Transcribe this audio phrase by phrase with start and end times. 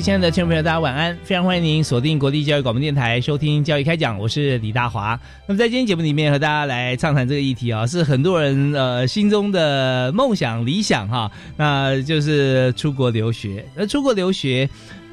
[0.00, 1.16] 亲爱的听众朋友，大家晚安！
[1.24, 5.18] 非常欢迎您锁定国立教育广播电台收听《教育开讲》，我是李大华。
[5.46, 13.64] 那么在今天节目里面和大家来畅谈这个议题啊，是很多人呃心中的梦想理想哈，那就是出国留学。
[13.74, 14.68] 那出国留学。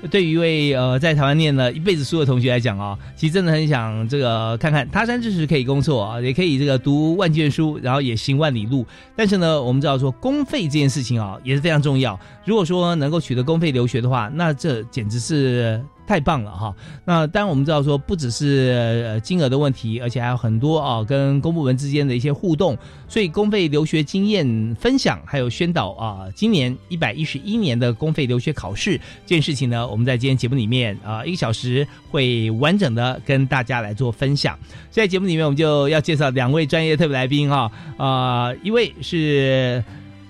[0.09, 8.85] 对于一位呃在台湾念了一辈子书的同学来讲啊，其实真的很想这个看看他山之石可以攻错啊，也可以这个读万卷书，然后也行万里路。
[9.15, 12.19] 但是呢，我们知道说公费这件事情啊也是非常重要。
[12.45, 15.83] 如果说能够取得公费留学的话，那这简直是。
[16.05, 16.75] 太棒了哈！
[17.05, 22.77] 那当然我们知道说，不只是金额的问题，而且还有很多啊，跟公部门之间的一些互动。
[23.07, 34.57] 所以公费留学经验分享还有宣导啊，今年一百一十一年的公费留学考试这件事情呢，我们在今天节目里面啊，一个小时会完整的跟大家来做分享。
[34.91, 39.83] 在节目里面，我们就要介绍两位专业特别来宾哈啊，一位是。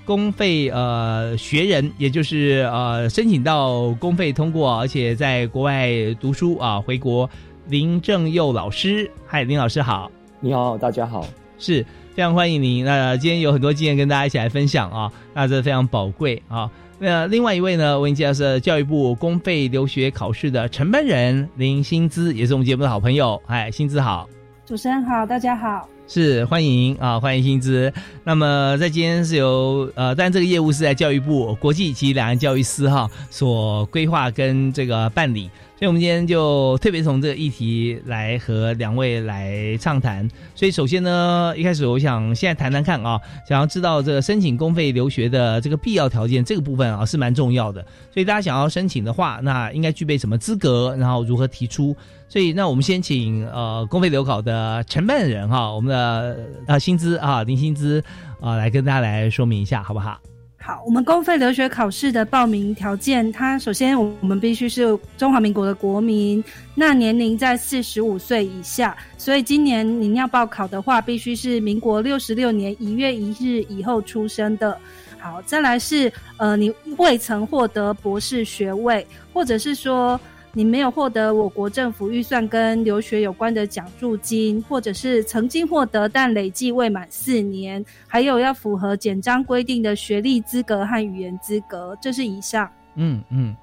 [0.06, 7.30] 公费呃学人，也就是呃申请到公费通过，而且在国外读书啊，回国
[7.68, 11.26] 林正佑老师，嗨，林老师好，你好，大家好，
[11.58, 12.84] 是非常欢迎您。
[12.84, 16.70] 那今天有很多经验跟大家一起来分享啊，那这非常宝贵啊。
[17.00, 24.28] 那另外一位呢，我您介绍是教育部公费留学考试的承办人林新资，也是我们节目的好朋友，嗨，新资好，
[24.66, 25.88] 主持人好，大家好。
[26.08, 27.92] 是欢迎啊，欢迎新资。
[28.24, 35.50] 那么在今天是由呃，但这个业务是在教育部国际及两岸教育司哈所规划跟这个办理。
[35.84, 40.26] 所以，我们今天就特别从这个议题来和两位来畅谈。
[40.56, 47.86] 所以，首先呢，一开始我想现在谈谈看啊，想要知道这个申请公费留学的这个必要条件这个部分啊，是蛮重要的。
[48.14, 50.96] 所以，大家想要申请的话，那应该具备什么资格？
[50.98, 51.94] 然后如何提出？
[52.30, 58.02] 所以，那我们先请呃公费留考的承办人哈，我们的啊薪资啊林薪资
[58.40, 60.18] 啊来跟大家来说明一下，好不好？
[60.66, 66.42] 好，我们公费留学考试的报名条件，它首先我们必须是中华民国的国民，
[66.74, 74.78] 那年龄在四十五岁以下，所以今年您要报考的话，必须是民国六十六年一月一日以后出生的。
[75.20, 80.18] 好，再来是呃，你未曾获得博士学位，或者是说。
[80.56, 92.70] 你没有获得我国政府预算跟留学有关的奖助金，或者是曾经获得但累计未满四年，还有要符合简章规定的学历资格和语言资格，这是以上。
[92.94, 93.56] 嗯嗯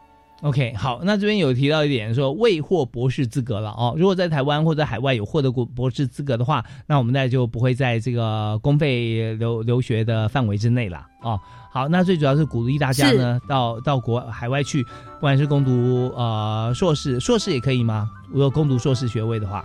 [0.43, 3.95] ，OK，好，那这边有提到一点说未获博士资格了哦。
[3.97, 11.39] 如果在台湾或者海外有获得过博士资格的话，那我们那就不会在这个公费留留学的范围之内了哦。
[11.73, 18.09] 好，那最主要是鼓励大家呢，到到国海外去，不管是攻读呃硕士，硕士也可以吗？
[18.29, 19.65] 如果攻读硕士学位的话，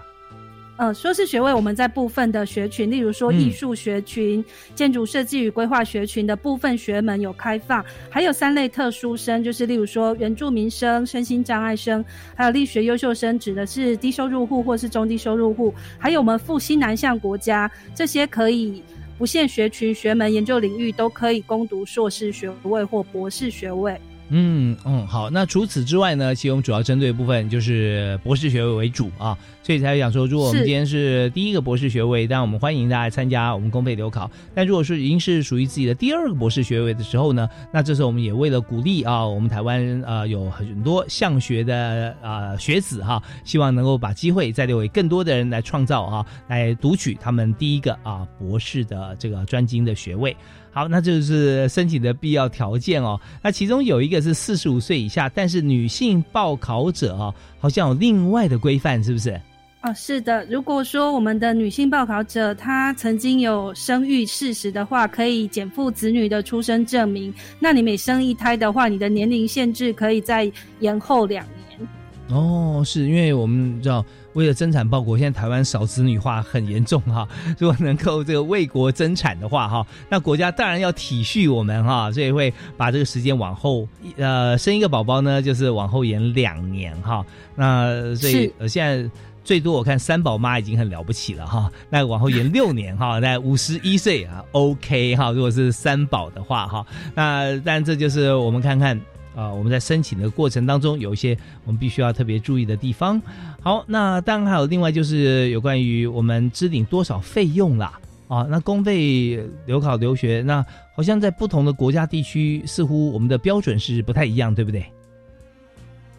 [0.77, 4.43] 呃，硕士学位我们在部分的学群，例如说艺术学群、
[4.75, 12.03] 建筑设计与规划学群的部分学门有开放，还有三类特殊生，就是例如说原住民生、身心障碍生，
[12.35, 18.83] 还有力学优秀生，指的是低收入户或是中低收入户，还有我们赴西南向国家，这些可以。
[19.17, 23.97] 不限学群、学门、研究领域，都可以攻读硕士学位或博士学位。
[24.29, 25.29] 嗯嗯，好。
[25.29, 26.33] 那除此之外呢？
[26.33, 34.29] 其实我们主要针对部分就是博士学位为主啊，所以才想说，如果我们今天是第一个博士学位，但我们欢迎大家参加我们公费留考。
[34.55, 50.35] 但如果是已经是属于自己的第二个博士学位的时候呢， 那这时候我们也为了鼓励啊，我们台湾啊有很多向学的啊学子哈，希望能够把机会再留给更多的人来创造啊，来读取他们第一个啊博士的这个专精的学位。
[50.75, 53.17] 好，那就是申请的必要条件哦。
[53.41, 59.39] 那其中有一个是四十五岁以下，但是女性报考者啊，好像有另外的规范，是不是？
[59.83, 60.45] 哦，是的。
[60.47, 67.33] 如果说我们的女性报考者她曾经有生育事实的话，可以减负子女的出生证明。
[67.57, 70.51] 那你每生一胎的话，你的年龄限制可以再
[70.81, 71.87] 延后两年。
[72.27, 77.27] 哦，是因为我们知道为了增产报国，现在台湾少子女化很严重哈。
[77.57, 83.87] 如果能够这个为国增产的话哈，那国家当然要体恤我们哈，所以会把这个时间往后，
[84.17, 87.25] 呃，生一个宝宝呢，就是往后延两年哈。
[87.55, 89.09] 那所以呃现在。
[89.45, 96.83] 最多我看三宝妈已经很了不起了哈，那往后延六年哈， 在五十一岁啊，OK 哈，如果是三宝的话哈，
[97.13, 98.99] 那但这就是我们看看
[99.35, 103.21] 啊，我们在申请的过程当中有一些我们必须要特别注意的地方。
[103.61, 110.65] 好，那当然还有另外就是有关于我们支领多少费用啦啊，那公费留考留学，那
[110.95, 114.85] 好像在不同的国家地区似乎我们的标准是不太一样，对不对？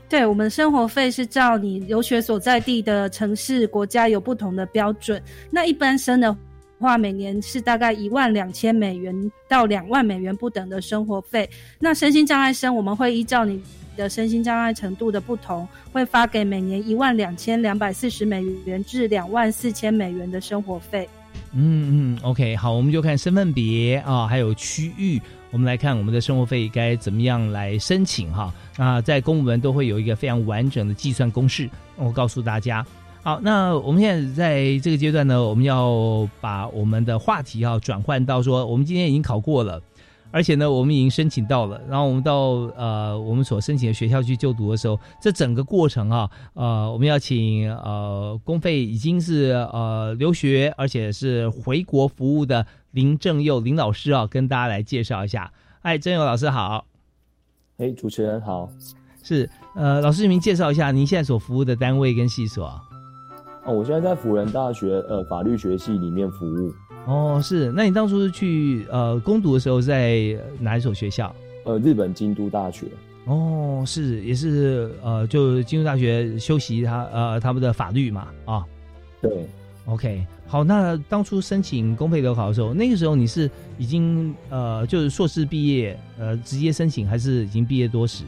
[0.08, 5.20] 对我们生活费是照你留学所在地的城市、国家有不同的标准。
[5.50, 6.36] 那一般生的
[6.78, 11.48] 话，每年是大概一万两千美元到两万美元不等的生活费。
[11.78, 13.60] 那身心障碍生，我们会依照你
[13.96, 21.08] 的身心障碍程度的不同，会发给每年一万两千两百四十美元至两万四千美元的生活费。
[21.52, 25.20] 嗯嗯，OK，好，我们就看身份别啊，还有区域。
[25.52, 28.52] 我们来看我们的生活费该怎么样来申请哈？
[28.76, 32.84] 那在公务门都会有一个非常完整的计算公式，我告诉大家。
[33.26, 39.82] 好，那我们现在在这个阶段呢，我们要把我们的话题啊转换到说，我们今天已经考过了。
[40.30, 42.34] 而且呢，我们已经申请到了，然后我们到
[42.76, 55.52] 呃我们所申请的学校去就读的时候，这整个过程啊，呃，我们要请呃公费已经是呃留学，而且是回国服务的林正佑林老师啊，跟大家来介绍一下。
[55.82, 56.86] 哎，正佑老师好。
[57.78, 58.70] 哎，主持人好。
[59.24, 62.80] 是呃，老师您介绍一下您现在所服务的单位跟系所。
[63.66, 66.72] 哦，我现在在辅仁大学呃法律学系里面服务。
[67.06, 71.34] 哦，是，那你当初去呃攻读的时候在哪一所学校？
[71.64, 72.86] 呃，日本京都大学。
[73.24, 78.64] 哦，是，也是呃，就京都大学修习他呃他们的法律嘛，啊，
[79.20, 79.48] 对
[79.86, 88.22] ，OK，好，那当初申请公费留考的时候，那个时候你是已经呃就是硕士毕业呃直接申请，还是已经毕业多时？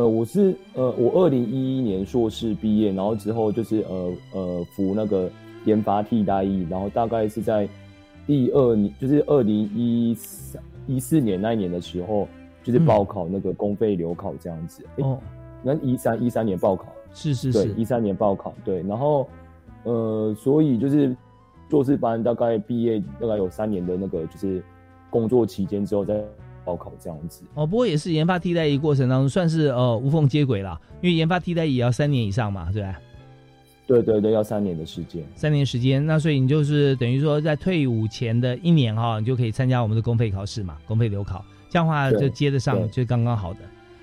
[0.00, 5.30] 呃，我是呃我二零一一年硕士毕业，然后之后就是呃呃服那个。
[5.66, 7.68] 研发替代役，然后大概是在
[8.26, 12.26] 第二年，就是二零一三一四年那一年的时候，
[12.62, 14.82] 就是报考那个公费留考这样子。
[15.00, 15.18] 哦，
[15.62, 19.28] 那一三一三年报考，是是是，对，一三年报考，对，然后
[19.84, 21.14] 呃，所以就是
[21.68, 24.64] 硕士班大概毕业大概有三年的那个就是
[25.10, 26.24] 工作期间之后再
[26.70, 27.42] 报考这样子。
[27.54, 32.96] 哦，不过也是研发替代役过程当中算是呃无缝接轨了，因为研发替代役也要三年以上嘛，对吧？
[33.88, 43.60] 对对对，要三年的时间，三年时间，那所以你就是等于说在退伍前的一年哈，你就可以参加我们的公费考试嘛，公费留考，这样的话就接得上，就刚刚好的。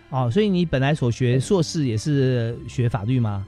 [0.10, 3.46] 哦，所以你本来所学硕士也是学法律吗？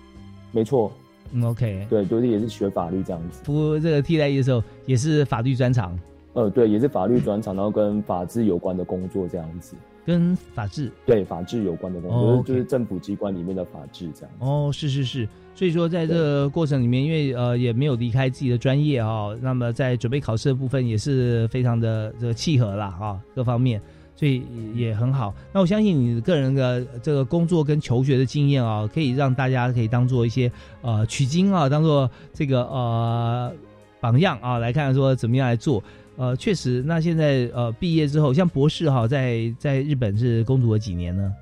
[0.53, 0.91] 没错，
[1.33, 3.41] 嗯，OK，对，就是也是学法律这样子。
[3.43, 5.99] 服这个替代役的时候也是法律专长。
[6.39, 9.75] 呃，对，也是法律转场，然后跟法治有关的工作这样子。
[10.05, 14.31] 跟法治对法治有关的工作，就是政府机关里面的法治这样。
[14.39, 23.79] 哦，是是是，所以说在这个过程里面，因为呃也没有离开自己的专业啊，那么在准备考试的部分也是非常的这个契合啦啊，各方面，
[24.15, 24.41] 所以
[24.73, 25.31] 也很好。
[25.53, 33.51] 那我相信你个人的这个工作跟求学的经验啊，可以让大家可以当做一些呃取经啊，当做这个呃
[33.99, 35.83] 榜样啊，来看说怎么样来做。
[36.19, 41.33] 呃，确实，那现在呃，毕业之后，像博士哈，在在日本是攻读了几年呢？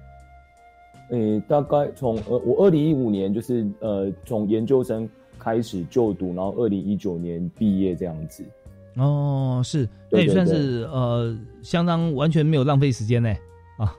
[1.09, 8.45] 呃，大概从呃，我二零一五年就是呃，从研究生开始就读，然后二零一九年毕业这样子。
[8.97, 13.33] 哦，是，那也算是呃，相当完全没有浪费时间呢。
[13.79, 13.95] 啊，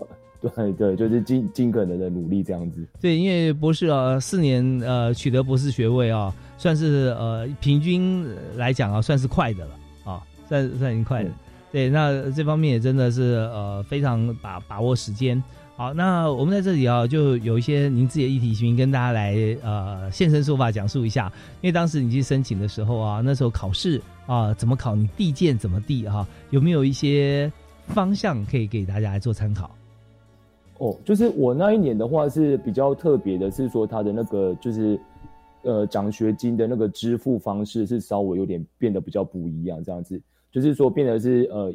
[0.40, 2.82] 对对，就是尽尽可能的努力这样子。
[3.02, 9.70] 对，因为博士啊，四年呃，取得博士学位啊，算是呃，平均来讲啊，算是快的了。
[10.48, 11.30] 算算已经快了，
[11.72, 15.42] 对，那这方面也真的是呃非常把把握时间。
[15.76, 21.30] 好，那我们在这里啊，就有一些您自己的议题，请跟大家来呃现身说法，讲述一下。
[21.60, 27.52] 因为当时你去申请的时候啊，那时候考试啊怎么考，你递件怎么递哈，有没有一些
[27.88, 29.70] 方向可以给大家来做参考？
[30.78, 34.98] 哦，就是我那一年的话是比较特别的，是说他的那个就是
[35.62, 40.18] 呃奖学金的那个支付方式是稍微有点变得比较不一样，这样子。
[40.56, 41.70] 就是说，变得是呃，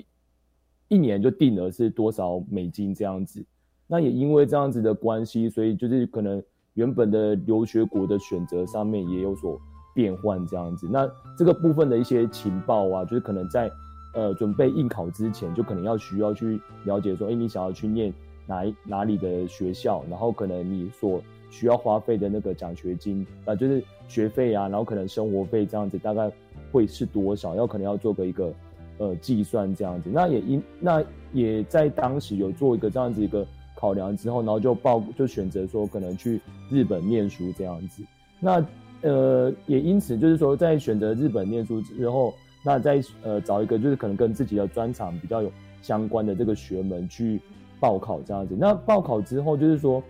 [0.88, 3.46] 一年就定了是多少美金这样子。
[3.86, 6.42] 那也因为这样子的关系，所以就是可能
[6.74, 9.62] 原本的留学国的选择上面也有所
[9.94, 10.90] 变换这样子。
[10.92, 11.08] 那
[11.38, 13.72] 这个部分的一些情报啊，就是可能在
[14.16, 18.12] 呃准备应考之前，就可能要需要去了解说，哎，你想要去念
[18.48, 21.22] 哪哪里的学校，然后可能你所
[21.52, 26.32] 需要花费的那个奖学金啊，就是学费啊，然后可能生活费这样子，大概
[26.72, 27.54] 会是多少？
[27.54, 28.52] 要可能要做个一个
[29.02, 30.10] 呃计算这样子。
[30.14, 31.04] 那也因那
[31.34, 36.40] 也在当时有做一个这样子一个考量之后，然后就报就选择说可能去
[36.70, 38.04] 日本念书这样子。
[38.40, 38.64] 那
[39.02, 47.42] 呃也因此就是说在选择日本念书之后，那再呃找一个就是可能跟自己的专长比较有相关的这个学门去
[47.80, 48.56] 报考这样子。
[48.58, 50.02] 那报考之后就是说。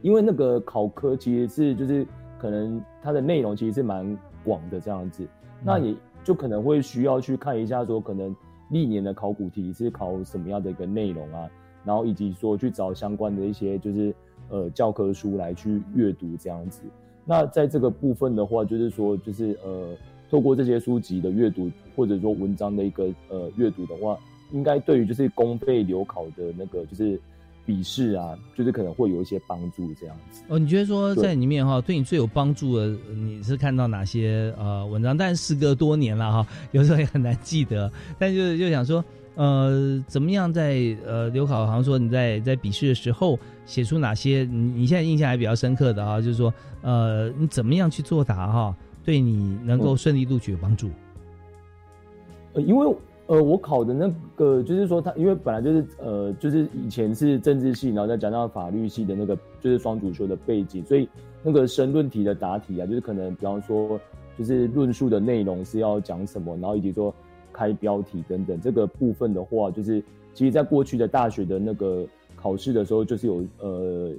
[0.00, 2.06] 因为那个考科其实是就是
[2.40, 5.26] 可能它的内容其实是蛮广的这样子，
[5.60, 5.92] 那也
[6.28, 8.36] 就可能会需要去看一下说可能
[8.68, 11.48] 历年的考古题是考什么样的一个内容啊，
[11.86, 14.14] 然后以及说去找相关的一些就是
[14.50, 16.82] 呃教科书来去阅读这样子。
[17.24, 19.96] 那在这个部分的话，就是说就是呃
[20.28, 24.18] 透过这些书籍的阅读或者说文章的一个呃阅读的话，
[24.52, 27.18] 应该对于就是公费留考的那个就是。
[27.68, 30.58] 笔试啊，就是可能会有一些帮助这样子哦。
[30.58, 35.14] 你觉得说在里面哈，对你最有帮助的，你是看到哪些呃文章？
[35.14, 37.92] 但时隔多年了哈， 有时候也很难记得。
[38.18, 46.22] 但就就想说，呃，怎么样在呃留考，好像说你在在笔试的时候写出哪些你你现在印象还比较深刻的啊？
[46.22, 50.88] 就是说，呃，你怎么样去作答哈，对你能够顺利录取有帮助？
[52.54, 52.96] 呃，因为。
[53.28, 61.06] 呃，我考的那个就是说，他因为本来就是呃，就是以前是政治系，然后再讲到法律系的那个就是双主修的背景，所以
[61.42, 64.00] 那个申论题的答题啊，就是可能比方说，
[64.38, 67.14] 就是论述的内容是要讲什么，然后以及说
[67.52, 74.10] 开标题等等这个部分的话，就是其实在过去的大学的那个考试的时候，就是有呃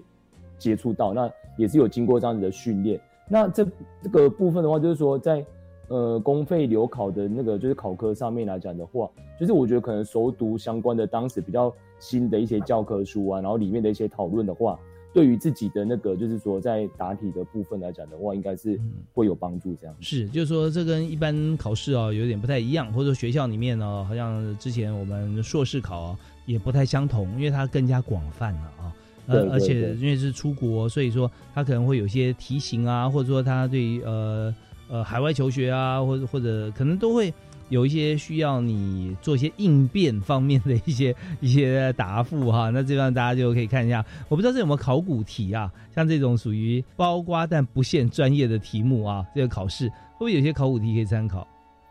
[0.60, 3.02] 接触到，那也是有经过这样子的训练。
[3.28, 3.66] 那这
[4.04, 5.44] 这个部分的话，就是说在。
[5.90, 14.80] 呃，公费留考的那个就是考科上面来讲的话，就是我觉得可能熟读相关的当时比较新的一些教科书啊，然后里面的一些讨论的话，
[15.12, 18.80] 对于自己的那个就是说在答题的部分来讲的话，应该是
[19.16, 19.76] 会有帮助。
[19.82, 26.16] 这样是，就是说这跟一般考试哦有点不太一样，或者说学校里面呢，好像之前我们硕士考
[26.46, 28.94] 也不太相同，因为它更加广泛了啊。
[29.26, 34.54] 呃，而且因为是出国，所以说它可能会有些题型啊，或者说它对呃。
[34.90, 37.32] 呃，海外求学啊，或者或者可能都会
[37.70, 42.72] 有一些需要你做一些应变方面的一些一些答复哈。
[42.72, 45.72] 那这样大家就可以看一下，我不知道这有没有考古题啊？
[45.94, 51.48] 像这种属于包瓜但不限专业的题目啊，这个考试会不会有些考古题可以参考？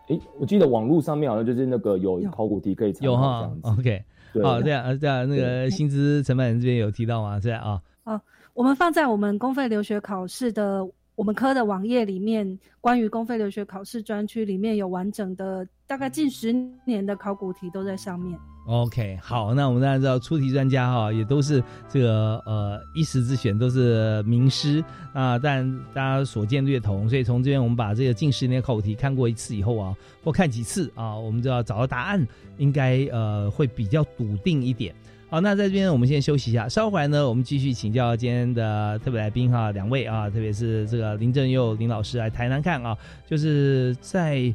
[0.09, 3.07] 哎，我记得网络上面好像就是那个有考古题可以参考。
[3.07, 4.02] 有哈，OK，
[4.43, 7.38] 好，这样这样那个薪资成本这边有提到吗？
[7.38, 7.81] 这样啊？
[8.02, 8.21] 啊，
[8.55, 10.85] 我们放在我们公费留学考试的。
[11.19, 16.53] 我们科的网页里面，关于公费留学考试专区里面有完整的，大概近十
[16.85, 18.39] 年的考古题都在上面。
[18.69, 25.37] OK，好，那我们大家知道出题专家哈，也都是这个呃一时之选，都是名师啊。
[25.37, 32.25] 但大家所见略同，所以从这边我们把这个近十年考古题看过一次以后啊，或看几次啊，我们就要找到答案，
[32.59, 34.95] 应该呃会比较笃定一点。
[35.30, 42.97] 好，那在这边我们先休息一下，稍后来呢，我们继续请教今天的特别来宾哈，两位啊，特别是这个林正佑林老师来台南看啊，
[43.28, 44.50] 就是在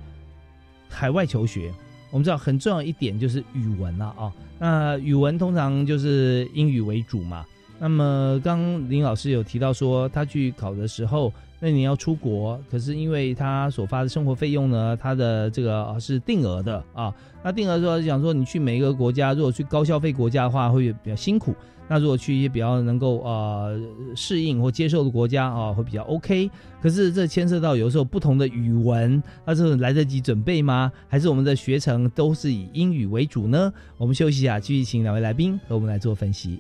[0.89, 1.71] 海外求学，
[2.09, 7.45] 我们知道很重要一点就是语文了啊，那语文通常就是英语为主嘛，
[7.83, 11.33] 那么刚林老师有提到说他去考的时候。
[11.59, 17.13] 那你要出国，可是因为他所发的生活费用呢，他的这个是定额的啊。
[17.41, 21.55] 那定额说讲说你去每一个国家，如果去高消费国家的话，会比较辛苦。
[21.87, 23.79] 那如果去一些比较能够呃
[24.13, 26.51] 适应或接受的国家啊，会比较 OK。
[26.81, 30.91] 可是这牵涉到有时候不同的语文，那这来得及准备吗？
[31.07, 33.71] 还是我们的学程都是以英语为主呢？
[33.97, 36.59] 我们休息一下，继续请两位来宾和我们来做分析。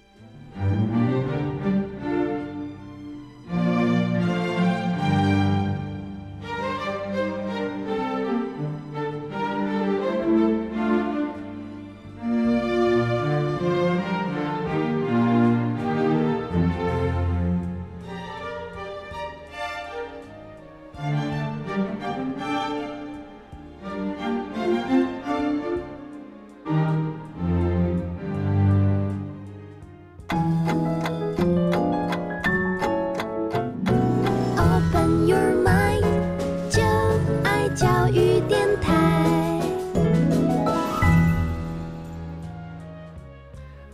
[0.55, 1.42] 好，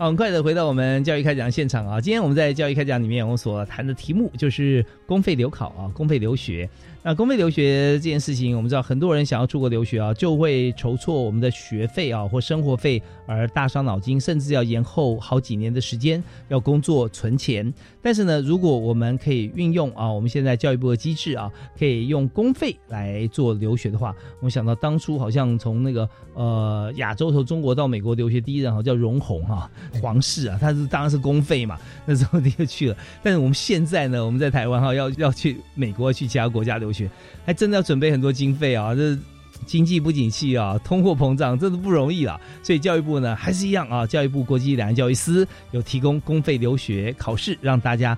[0.09, 2.01] 很快的回到我们教育开讲现场啊。
[2.01, 6.67] 今天我们在教育开讲里面，我们所谈的题目就是公费留考啊，公费留学。
[7.01, 17.71] 那公费留学这件事情，我们知道很多人想要出国留学啊，就会筹措我们的学费啊或生活费而大伤脑筋，甚至要延后好几年的时间，要工作存钱。
[18.01, 32.97] 但是呢，如果我们可以运用啊，我们现在教育部的机制啊，可以用公费来做留学的话，我们想到当初好像从那个呃亚洲从中国到美国留学第一人好像叫荣宏哈皇室啊，他是当然是公费嘛，那时候你就去了。
[33.23, 36.89] 但是我们现在呢，我们在台湾哈要要去美国去其他国家留。
[36.89, 37.07] 学
[37.45, 38.95] 还真的要准备很多经费啊！
[38.95, 39.15] 这
[39.65, 42.41] 经济不景气啊，通货膨胀，真的不容易了。
[42.63, 48.17] 所以教育部呢，还是一样啊，教育部国际两岸教育司有提供公费留学考试，让大家。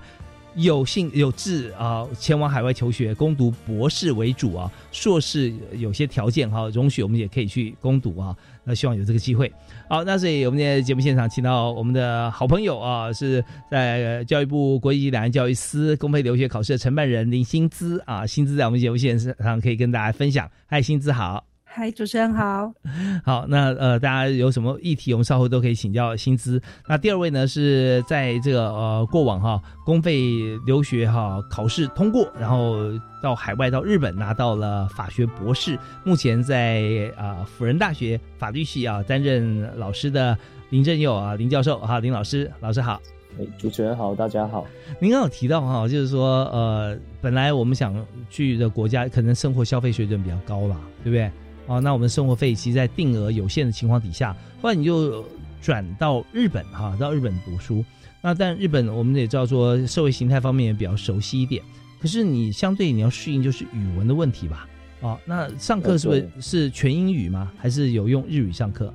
[0.54, 8.36] 有幸有志啊，前往海外求学，攻读博士为主啊，硕士有些条件哈，容许我们也可以去攻读啊。
[8.64, 9.50] 那希望有这个机会。
[9.88, 20.50] 好，那所以我们在节目现场请到我们的好朋友啊，是在教育部国际两岸教育司公费留学考试的承办人林新姿啊，新姿在我们节目现场可以跟大家分享。
[20.66, 21.51] 嗨，新姿好。
[21.74, 22.70] 嗨，主持人好。
[23.24, 26.60] 好，那呃，大家有什么议题，我们稍后都可以请教薪资。
[26.86, 32.76] 那第二位呢，是在这个呃过往哈公费留学哈考试通过，然后
[33.22, 40.36] 到海外到日本拿到了法学博士，目前在啊辅仁大学法律系啊担任老师的
[40.68, 43.00] 林正佑啊林教授哈林老师，老师好。
[43.40, 44.66] 哎，主持人好，大家好。
[45.00, 47.94] 您刚有提到哈，就是说呃，本来我们想
[48.28, 51.30] 去的国家，可能生活消费水准比较高啦，对不对？
[51.66, 55.24] 哦，那我们生活费其实，在定额有限的情况底下，后来你就
[55.60, 57.84] 转到日本哈，到日本读书。
[58.20, 61.62] 那但日本我们也知道说，社会形态方面也比较熟悉一点。
[62.00, 64.68] 可是你相对你要适应就是语文的问题吧？
[65.00, 67.50] 哦，那上课是不是是全英语吗？
[67.58, 68.92] 还是有用日语上课？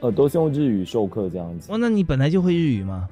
[0.00, 1.72] 呃，都是用日语授课这样子。
[1.72, 3.08] 哦，那你本来就会日语吗？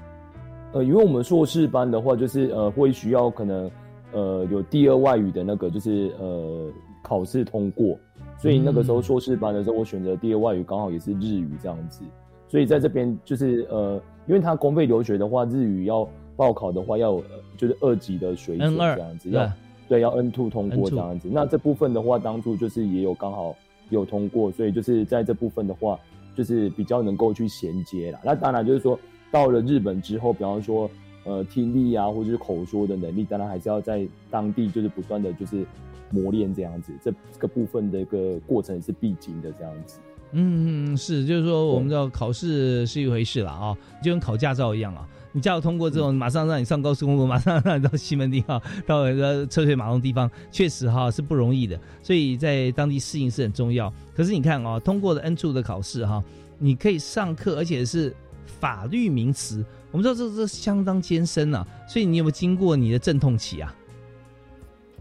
[0.72, 3.70] 呃，因为我们硕士班的话，就是呃会需要可能
[4.12, 6.70] 呃有第二外语的那个，就是呃
[7.02, 7.98] 考试通过。
[8.42, 12.02] 所以那个时候硕士班的时候，我选择第二外语刚好也是日语这样子。
[12.49, 17.22] 所以在这边就是呃，因为他公费留学的话，日语要报考的话要
[17.57, 19.52] 就是二级的水准这样子，要
[19.88, 21.28] 对要 N two 通过这样子。
[21.31, 23.55] 那这部分的话，当初就是也有刚好
[23.90, 25.96] 有通过，所以就是在这部分的话，
[26.35, 28.18] 就是比较能够去衔接了。
[28.24, 28.98] 那当然就是说
[29.31, 30.90] 到了日本之后，比方说
[31.24, 35.64] 呃听力啊或者是口说的能力，当然还是要在当地就是不断的就是。
[36.12, 39.98] 磨练这样子，这个部分的一个过程是必经的这样子。
[40.35, 45.07] 嗯，是，就是说，我们知道考试是一回事了啊，就跟考驾照一样啊。
[45.35, 51.79] 你驾照通过之后，马上让你上高速公路， 马上让你到西门町啊，到一个车水马龙地方，确实哈是不容易的。
[52.03, 53.92] 所以在当地适应是很重要。
[54.14, 56.22] 可是你看啊，通过了 N 处的考试哈，
[56.59, 58.14] 你可以上课，而且是
[58.46, 61.66] 法律名词，我们知道这这相当艰深啊。
[61.87, 63.75] 所以你有没有经过你的阵痛期啊？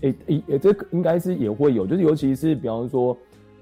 [0.02, 3.18] 诶诶诶，这个应该是也会有，就是尤其是比方说，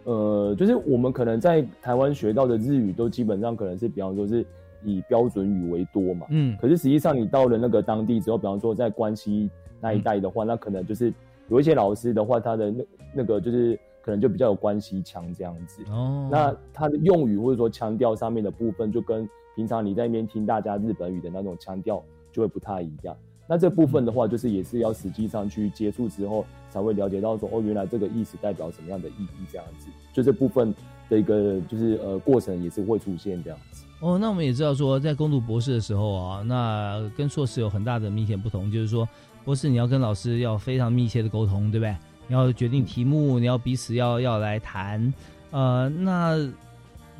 [0.06, 4.46] 呃，就是我们可能在台湾学到的日语，都基本上可能是比方说是
[4.84, 6.26] 以标准语为多嘛。
[6.30, 6.58] 嗯。
[6.62, 9.50] 可是实际上你到了那个当地之后，比方说在关西
[9.82, 11.14] 那一带的话，那可能就是
[11.50, 15.84] 有一些老师的话，他的那那个就是可能就比较有关系腔这样子。
[15.92, 16.30] 哦。
[16.32, 23.14] 那他的用语或者说腔调上面的部分，就跟平常你在那边听大家日本语的那种腔调就会不太一样。
[23.52, 29.88] 那这部分的话，就是也是要实际上去接触之后，才会了解到说，哦，原来这个意思代表什么样的意义，这样子。
[30.14, 30.72] 就这部分
[31.10, 33.86] 的一个就是呃过程也是会出现这样子。
[34.02, 39.10] 哦，那我们也知道说，在攻读博士的时候啊，那跟硕士有很大的明显不同，就是说，
[39.44, 41.96] 博士你要跟老师要非常密切的沟通，对不对？
[42.28, 45.12] 你要决定题目，你要彼此要要来谈，
[45.50, 46.48] 呃，那。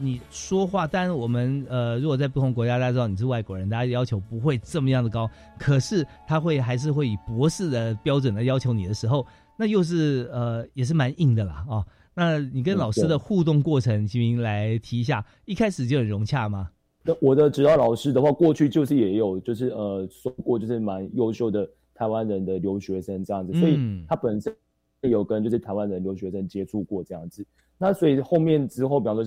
[0.02, 5.30] 你说话，当然我们呃，如果在不同国家，大家知道你是外国人，大家要求不会这么样的高。
[5.58, 11.86] 可是他会还是会以博士的标准来要求你的时候，那又是呃，也是蛮硬的啦啊。
[12.14, 15.26] 那你跟老师的互动过程，请您来提一下。
[15.44, 16.70] 一开始就很融洽吗？
[17.04, 24.56] 那我的指导老师的话，过去就是也有，就是呃，说过就是蛮优秀的台湾人的留学生这样子，所以他本身
[25.02, 27.46] 有跟就是台湾人留学生接触过这样子。
[27.78, 29.26] 那所以后面之后，比方说。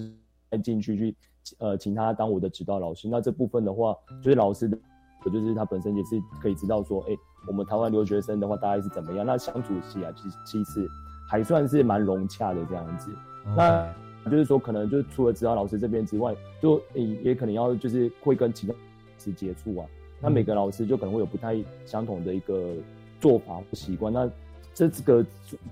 [0.61, 1.17] 进去去，
[1.59, 3.09] 呃，请他当我的指导老师。
[3.09, 4.77] 那这部分的话，就是老师的，
[5.25, 9.25] 就是他本身也是可以知道说，哎，我们台湾留学生的话大概是怎么样。
[9.25, 10.88] 那相处起来其实其实
[11.29, 13.11] 还算是蛮融洽的这样子。
[13.57, 13.87] 那
[14.31, 18.79] 就是说，可能就是除了指导老师这边之外，就也也可能要就是会跟其他老
[19.19, 19.87] 师接触啊。
[20.21, 22.75] 那每个老师就可能会有不太相同的一个
[23.21, 24.12] 做法或习惯。
[24.12, 24.31] 那
[24.75, 25.25] 这这个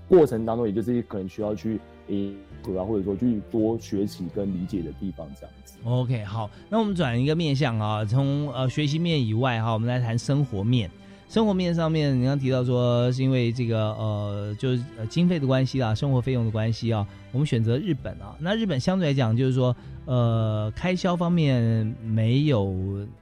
[0.07, 2.33] 过程当中，也就是可能需要去诶，
[2.77, 5.75] 啊，或者说去多学习跟理解的地方，这样子。
[5.83, 10.89] OK，好，那我们转一个面向啊，从呃学习面以外哈，我们来谈生活面。
[11.27, 18.35] 生活面上面，你刚提到说是因为这个呃，就是呃经费的关系啦，生活费用的关系啊，我们选择日本啊。
[18.37, 19.73] 那日本相对来讲，就是说
[20.05, 22.75] 呃开销方面没有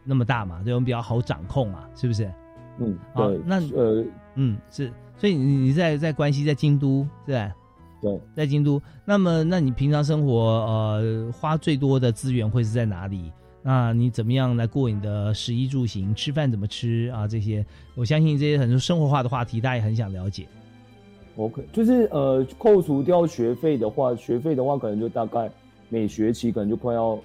[0.03, 2.29] 那么大嘛，对我们比较好掌控啊，是不是？
[2.79, 4.91] 嗯，好对，那呃，嗯，是。
[5.19, 7.53] 所以你你在在关西，在京都，是吧？
[8.01, 8.81] 对，在京都。
[9.03, 10.33] 那么，那你平常生活
[10.65, 13.31] 呃花最多的资源会是在哪里？
[13.61, 16.15] 那你怎么样来过你的食衣住行？
[16.15, 17.27] 吃饭怎么吃啊？
[17.27, 20.47] 这些，我相信这些很多生活化的话题，大家也很想了解。
[21.35, 25.51] OK，就是呃，扣除掉学费的话，学费的话可能就大概
[25.89, 27.19] 每学期可能就快要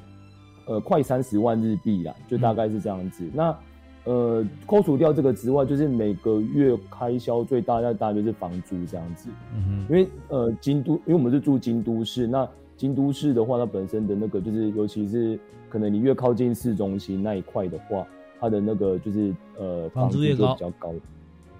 [0.66, 3.30] 呃快三十万日币啦，就大概是这样子。
[3.32, 3.56] 那
[4.04, 9.30] 呃，扣除掉这个之外，就是每个月开销最大的大概就是房租这样子。
[9.56, 15.38] 嗯因为呃京都，因为我们是住京都市，那京都市的话，它本身的那个就是，尤其是
[15.70, 18.06] 可能你越靠近市中心那一块的话，
[18.38, 20.92] 它的那个就是呃房租越高就比较高。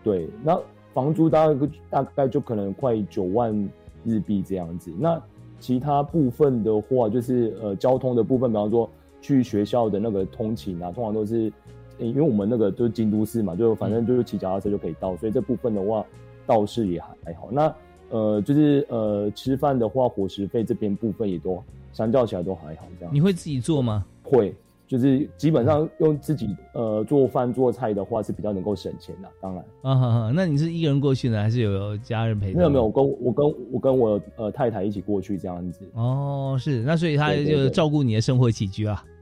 [0.02, 0.60] 对，那
[0.92, 3.70] 房租大概大概就可能快九万
[4.04, 4.92] 日币这样子。
[4.98, 5.18] 那
[5.58, 8.90] 其他部分的话，就是呃交通的部分，比方说
[9.22, 11.50] 去学校的那个通勤啊，通常都是。
[11.98, 16.04] 诶因为我们那个就是京都市嘛，就反正就是骑脚踏车就可以到，所以这部分的话
[16.46, 17.48] 倒是也还好。
[17.50, 17.74] 那
[18.10, 24.04] 呃，就是呃，吃饭的话，伙食费这边部分也都相较起来都还好，这样你会自己做吗？
[24.22, 24.54] 会
[24.86, 32.52] 就是基本上用自己呃做饭做菜的话是比较能够省钱的，当然啊哈哈，那你是一个人过去呢，还是有家人陪？
[32.52, 39.13] 没有没有，我跟我跟我跟我呃太太一起过去这样子，哦，是那所以他就照顾你的生活起居啊啊。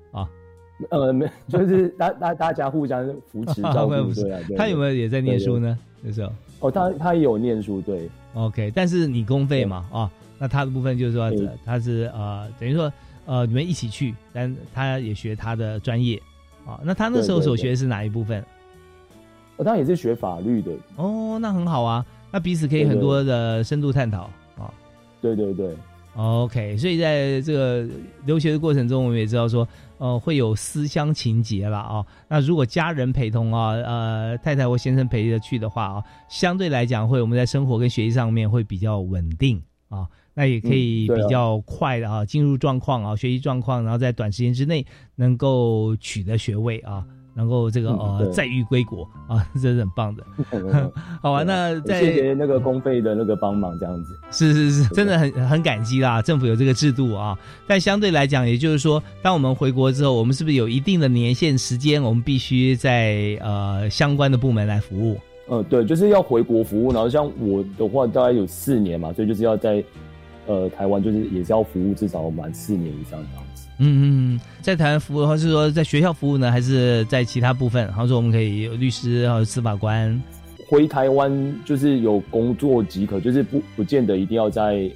[0.91, 5.79] 呃没 就是大大大家互相扶持照 顾，不是对啊，对他有没有也在念书呢？
[6.01, 11.31] 那时候哦，他他也有念书，对，OK，但是你公费嘛啊，那他的部分就是说
[11.65, 12.93] 他是呃等于说
[13.27, 16.21] 呃你们一起去，但他也学他的专业
[16.67, 16.81] 啊。
[16.83, 18.45] 那他那时候所学的是哪一部分？
[19.59, 24.23] 哦，他也是学法律的，哦，那很好啊，那彼此可以很多的深度探讨
[24.59, 24.73] 啊。
[25.21, 25.77] 对对对
[26.17, 27.87] ，OK，所以在这个
[28.25, 29.67] 留学的过程中，我们也知道说，
[30.03, 40.09] 呃，会有思乡情节了啊、那如果家人陪同啊，呃，太太或先生陪着去的话啊，相对来讲会我们在生活跟学习上面会比较稳定啊。
[40.35, 44.85] 那也可以比较快的啊进入状况啊，学习状况，然后在短时间之内
[45.15, 50.25] 能够取得学位啊，能够这个嗯呃对载誉归国啊， 这是很棒的。
[51.23, 54.19] 好啊，那在谢谢那个公费的那个帮忙，这样子。
[54.31, 57.39] 是是是，真的很很感激啦，政府有这个制度啊。
[57.67, 65.19] 但相对来讲，也就是说，当我们回国之后，我们是不是有一定的年限时间，我们必须在呃相关的部门来服务？
[65.49, 69.83] 呃，对，就是要回国服务，然后像我的话，大概有四年嘛，所以就是要在
[70.47, 73.52] 呃台湾，就是也是要服务至少满四年以上这样子。
[73.83, 77.87] 嗯嗯嗯，在台湾服务，或是说在学校服务呢，还是在其他部分？
[77.93, 80.21] 好像说我们可以有律师还有司法官。
[80.69, 84.91] 回台湾就是有工作即可，就是不不见得一定要在，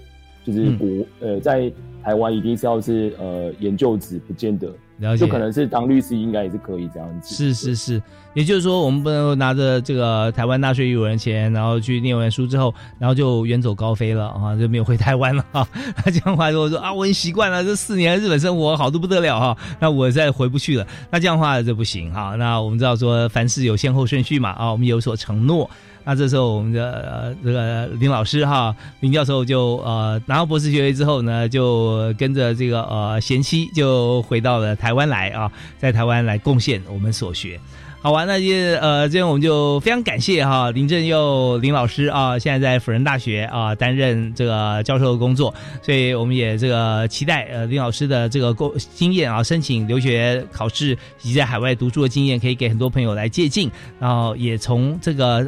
[0.45, 0.89] 就是嗯国、
[1.21, 1.71] 呃在
[2.03, 7.35] 台湾一定是要是呃研究职，不见得，了解，就可能是当律师应该也是可以这样子。
[7.35, 8.03] 是是是，
[8.35, 15.69] 也就是说，我们不能够拿着这个台湾纳税义务人钱，然后去念完书之后，然后就远走高飞了啊，就没有回台湾了啊。
[16.05, 25.69] 那这样的话，如果说啊，我已经习惯了这四年日本生活好的不得了哈、那我再回不去了，那这样的话这不行哈、那我们知道说凡事有先后顺序嘛啊，我们有所承诺。
[26.07, 37.59] 那这时候我们的呃这个林老师哈林教授就呃拿到博士学位之后呢，就跟着这个呃贤妻就回到了台湾来啊，在台湾来贡献我们所学。
[38.03, 38.47] 好玩，那就
[38.81, 50.93] 呃，这样我们就非常感谢哈林正佑林老师啊，现在在辅仁大学啊担任这个教授的工作，所以我们也这个期待呃林老师的这个工经验啊，申请留学考试
[51.23, 55.45] 以及在海外读书的经验，可以给很多朋友来借鉴，然后也从这个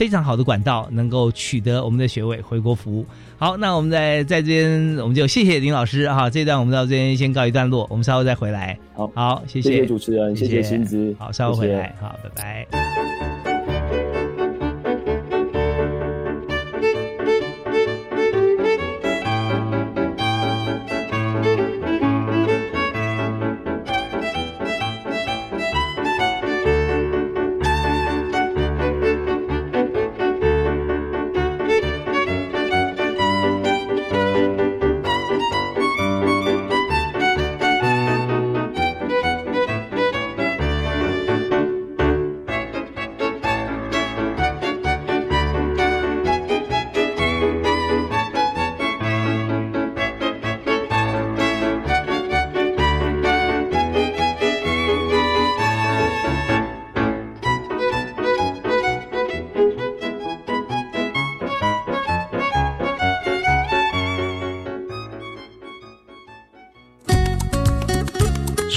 [0.00, 3.04] 非常好的管道能够取得我们的学位回国服务。
[3.36, 8.78] 好，那我们在在这边我们就谢谢林老师哈，这段我们到这边先告一段落，我们稍后再回来。
[8.94, 13.39] 好好，谢谢谢主持人，谢谢薪资，好，稍后回谢谢来，好，拜拜。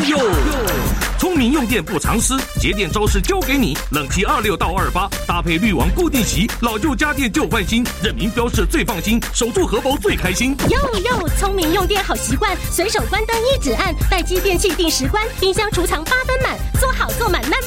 [0.00, 0.18] You！
[1.18, 3.76] 聪明用电不藏私，节电招式交给你。
[3.90, 10.56] 冷气二六到二八，搭配滤网固定席，老旧家电旧换新，认明标示最放心，守住荷包最开心。
[10.68, 17.60] 哟哟，聪明用电好习惯，随手关灯一指按，待机电器定时关，冰箱储藏八分满，做好做满 Number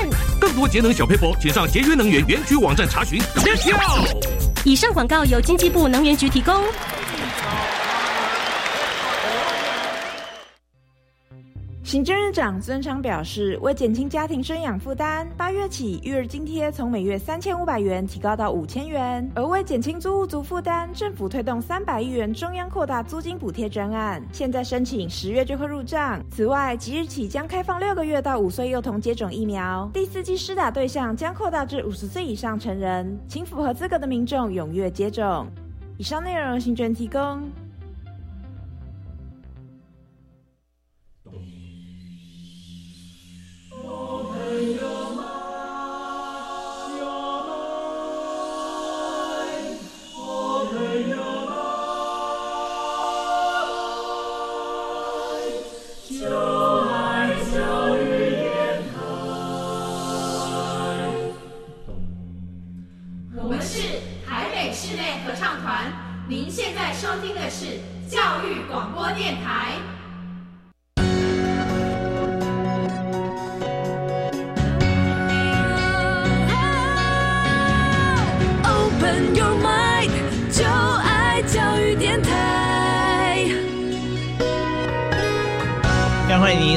[0.00, 0.14] One。
[0.40, 3.20] 更多节能小配博，请上节约能源园区网站查询。
[3.36, 4.08] Let's go！
[4.64, 6.54] 以上广告由经济部能源局提供。
[11.88, 19.26] 行政院长孙昌表示，为减轻家庭生养负担，八月起育儿津贴从每月三千五百元提高到五千元。
[19.34, 26.22] 而为减轻租屋族负担，政府推动三百亿元中央扩大租金补贴专案，现在申请十月就会入账。
[26.30, 35.46] 此外，即日起将开放六个月到五岁幼童接种疫苗，第四季施打对象将扩大至五十岁以上成人，请符合资格的民众踊跃接种。
[35.96, 37.50] 以上内容由行政提供。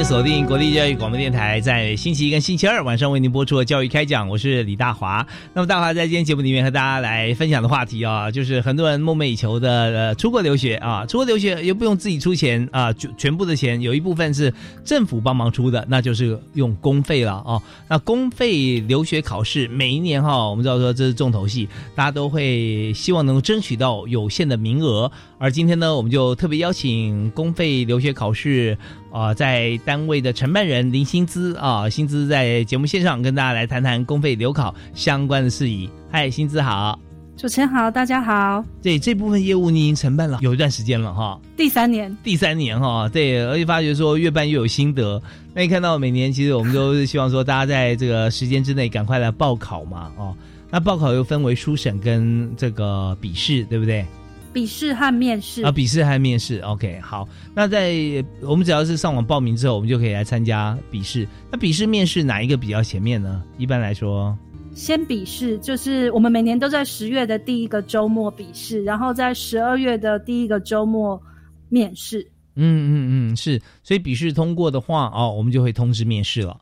[0.04, 5.24] 锁定国立教育广播电台，在星期一跟星期二晚上为您播出的教育开讲，我是李大华。
[5.54, 14.52] 那么大华在今天节目里面和大家来分享的话题啊，就是很多人梦寐以求的呃出国留学啊，出国留学又不用自己出钱啊，就全部的钱有一部分是
[14.84, 17.62] 政府帮忙出的，那就是用公费了哦。
[17.88, 25.10] 那公费留学考试每一年哈，我们知道说这是重头戏，大家都会希望能够争取到有限的名额。
[25.38, 28.76] 而今天呢，我们就特别邀请公费留学考试
[29.12, 35.88] 啊、在单位的承办人林薪资啊，薪资在节目线上跟大家来谈谈公费留考相关的事宜。
[36.10, 36.98] 嗨，薪资好，
[37.36, 42.16] 主持人好，大家好，对这部分业务你已经承办了有一段时间了哈，第三年。
[42.24, 45.22] 第三年哈，对，而且发觉说越办越有心得。
[45.52, 50.34] 那你看到每年其实我们都是希望说大家在这个时间之内赶快来报考嘛，哦，
[50.70, 54.06] 那报考又分为初审跟这个笔试，对不对？
[54.52, 57.28] 笔试和面试啊，笔试和面试，OK，好。
[57.54, 57.94] 那在
[58.42, 61.26] 我们只要是上网报名之后，我们就可以来参加笔试。
[61.50, 63.42] 那笔试、面试哪一个比较前面呢？
[63.58, 64.36] 一般来说，
[64.74, 71.20] 先笔试，就是我们每年都在十月的第一个周末笔试，然后在十二月的第一个周末
[71.68, 72.20] 面试。
[72.54, 73.60] 嗯嗯嗯，是。
[73.82, 76.58] 所以笔试通过的话，哦，我们就会通知面试了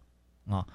[0.49, 0.67] 啊、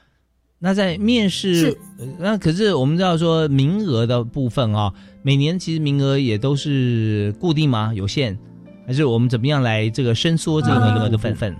[0.58, 1.78] 那在面试
[2.18, 4.94] 那可是我们知道说名额的部分啊、
[5.26, 7.92] 每年其实名额也都是固定吗？
[7.96, 8.38] 有限，
[8.86, 11.56] 还是我们怎么样来这个伸缩这个名额的部分？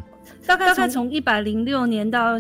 [0.46, 2.40] 大概大概从一百零六年到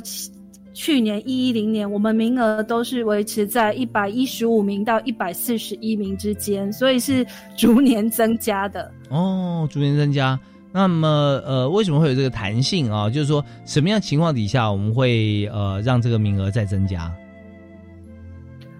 [0.71, 7.25] 去年一一零年，我们名额都是维持在一百一十五名到一百四十一名之间，所以是
[7.57, 8.91] 逐年增加的。
[9.09, 10.39] 哦，逐年增加。
[10.71, 13.09] 那么，呃，为什么会有这个弹性啊？
[13.09, 17.11] 就是说，什么样情况底下我们会呃让这个名额再增加？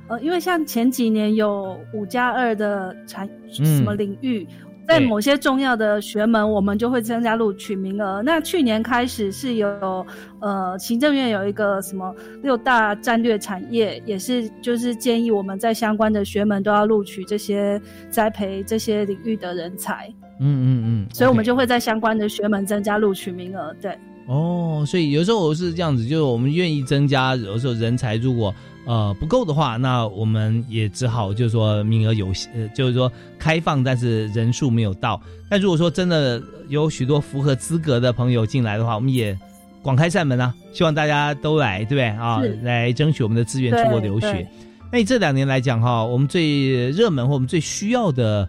[0.08, 3.28] 呃，因为像前几年有五加二的产
[3.60, 4.48] 嗯什么领域，
[4.88, 8.22] 在某些重要的学门，我们就会增加录取名额。
[8.22, 10.06] 那去年开始是有
[10.39, 12.13] 呃，行政院有一个什么
[12.44, 20.08] 六大战略产业，也是就是建议我们在相关的学门都要录取这些栽培这些领域的人才，
[20.39, 23.76] 嗯嗯嗯，所以我们就会在相关的学门增加录取名额。
[23.82, 23.98] 对。
[24.28, 28.54] 哦，所以有时候我是这样子，就是我们愿意增加，有时候人才如果
[28.86, 35.21] 呃不够的话，那我们也只好就是说名额有限呃，就是说开放，但是人数没有到。
[35.50, 39.38] 但如果说真的有许多符合资格的朋友进来的话，我们也
[39.82, 42.41] 广开扇门啊，希望大家都来，对不对啊？
[42.63, 44.48] 来争取我们的资源出国留学。
[44.91, 48.48] 那你这两年来讲哈，我们最热门或我们最需要的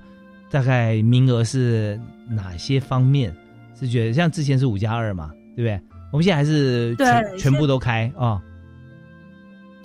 [0.50, 3.34] 大概名额是哪些方面？
[3.78, 5.78] 是觉得像之前是五加二嘛，对不对？
[6.12, 8.40] 我们现在还是全全部都开啊。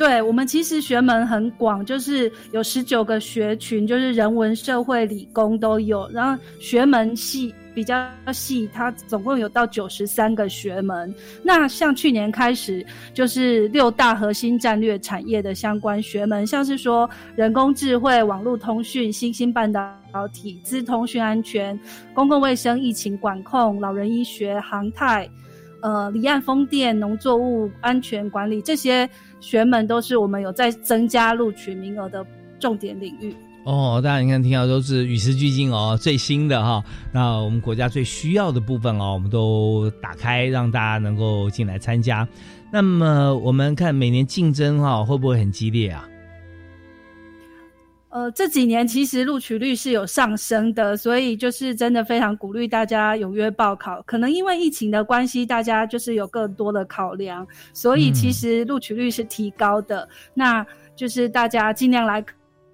[0.02, 6.10] 对我们其实学门很广，就是有十九个学群，就是人文、社会、理工都有。
[6.10, 11.14] 然后学门系比较细，它总共有到九十三个学门。
[11.44, 12.84] 那像去年开始，
[13.14, 21.80] 就是六大核心战略产业的相关学门，像是说人工智慧、网络通讯、新兴半导体、资通讯安全、
[22.16, 25.30] 公共卫生、疫情管控、老人医学、航太。
[25.82, 32.26] 呃，离岸风电、农作物安全管理这些学门都是我们有在增加录取名额的
[32.60, 33.36] 重点领域。
[33.64, 36.84] 哦，大家你看听到都是与时俱进哦，最新的哈。
[37.12, 42.28] 那我们国家最需要的部分哦，我们都打开，让大家能够进来参加。
[42.72, 46.08] 那么我们看每年竞争哈，会不会很激烈啊？
[48.12, 54.02] 呃，这几年其实录取率是有上升的，所以就是真的非常鼓励大家踊跃报考。
[54.02, 60.08] 可能因为疫情的关系，大家就是有更多的考量，所以其实录取率是提高的。
[60.34, 62.22] 那就是大家尽量来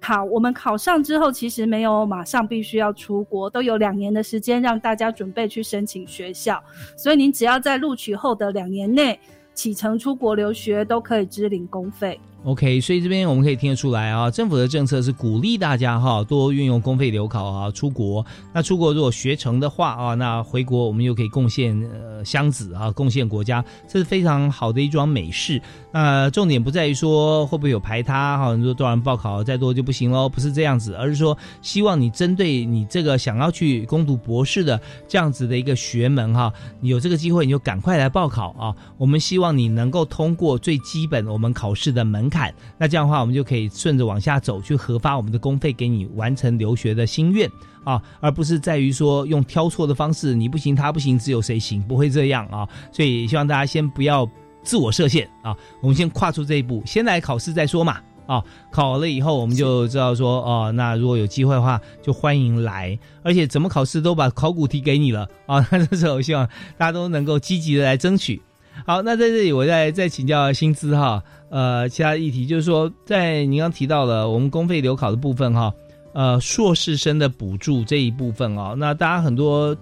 [0.00, 0.24] 考。
[0.24, 6.60] 我们考上之后，其实没有马上必须要出国，都有两年的时间让大家准备去申请学校。
[6.96, 9.18] 所以您只要在录取后的两年内
[9.54, 12.18] 启程出国留学，都可以支领公费。
[12.44, 18.24] OK，所以这边我们可以听得出来啊，政府的政策是鼓励大家哈多运用公费留考啊出国。
[18.54, 25.60] 那出国如果学成的话啊，那回国我们又可以贡献呃乡子啊，贡献国家，这是非常好的一桩美事。
[25.92, 38.72] 那重点不在于说会不会有排他哈，你说多少人报考再多就不行喽，不是这样子，而是说希望你针对你这个想要去攻读博士的这样子的一个学门哈，你有这个机会你就赶快来报考啊。
[38.96, 42.27] 我们希望你能够通过最基本我们考试的门。
[42.28, 47.50] 看，那这样的话，我们就可以顺着往下走，去核发我们的公费给你完成留学的心愿
[47.84, 52.68] 啊，而不是在于说用挑错的方式，你不行，他不行，只有谁行，不会这样啊。
[52.92, 54.28] 所以希望大家先不要
[54.62, 58.42] 自我设限啊，我们先跨出这一步，先来考试再说嘛啊。
[58.70, 65.66] 考了以后，我们就知道说哦，那如果有机会的话，就欢迎来，而且怎么考试都把考古题给你了啊。
[65.70, 68.42] 那 这时候希望大家都能够积极的来争取。
[68.86, 71.22] 好，那在这里我再再请教薪资哈。
[71.50, 75.72] 呃，其他议题就是说，在您刚提到了我们公费留考的部分哈，
[76.12, 79.76] 呃，硕士生的补助这一部分哦，那大家很多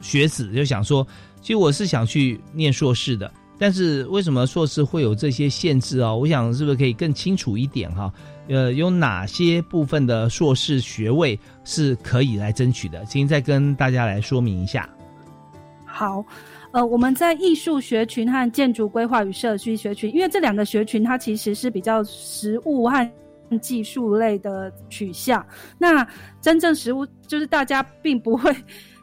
[0.00, 1.06] 学子就想说，
[1.40, 6.16] 其实我是想去念硕士的，但是为什么硕士会有这些限制哦？
[6.16, 8.10] 我想是不是可以更清楚一点哈？
[8.48, 12.98] 呃，有哪些部分的硕士学位是可以来争取的？
[13.04, 14.88] 今天再跟大家来说明一下。
[15.84, 16.24] 好。
[16.72, 23.10] 呃，我们在艺术学群和建筑规划与社区学群，因为这两个学群它其实是比较实物和
[23.60, 25.46] 技术类的取向。
[25.78, 26.06] 那
[26.40, 28.54] 真正实物就是大家并不会。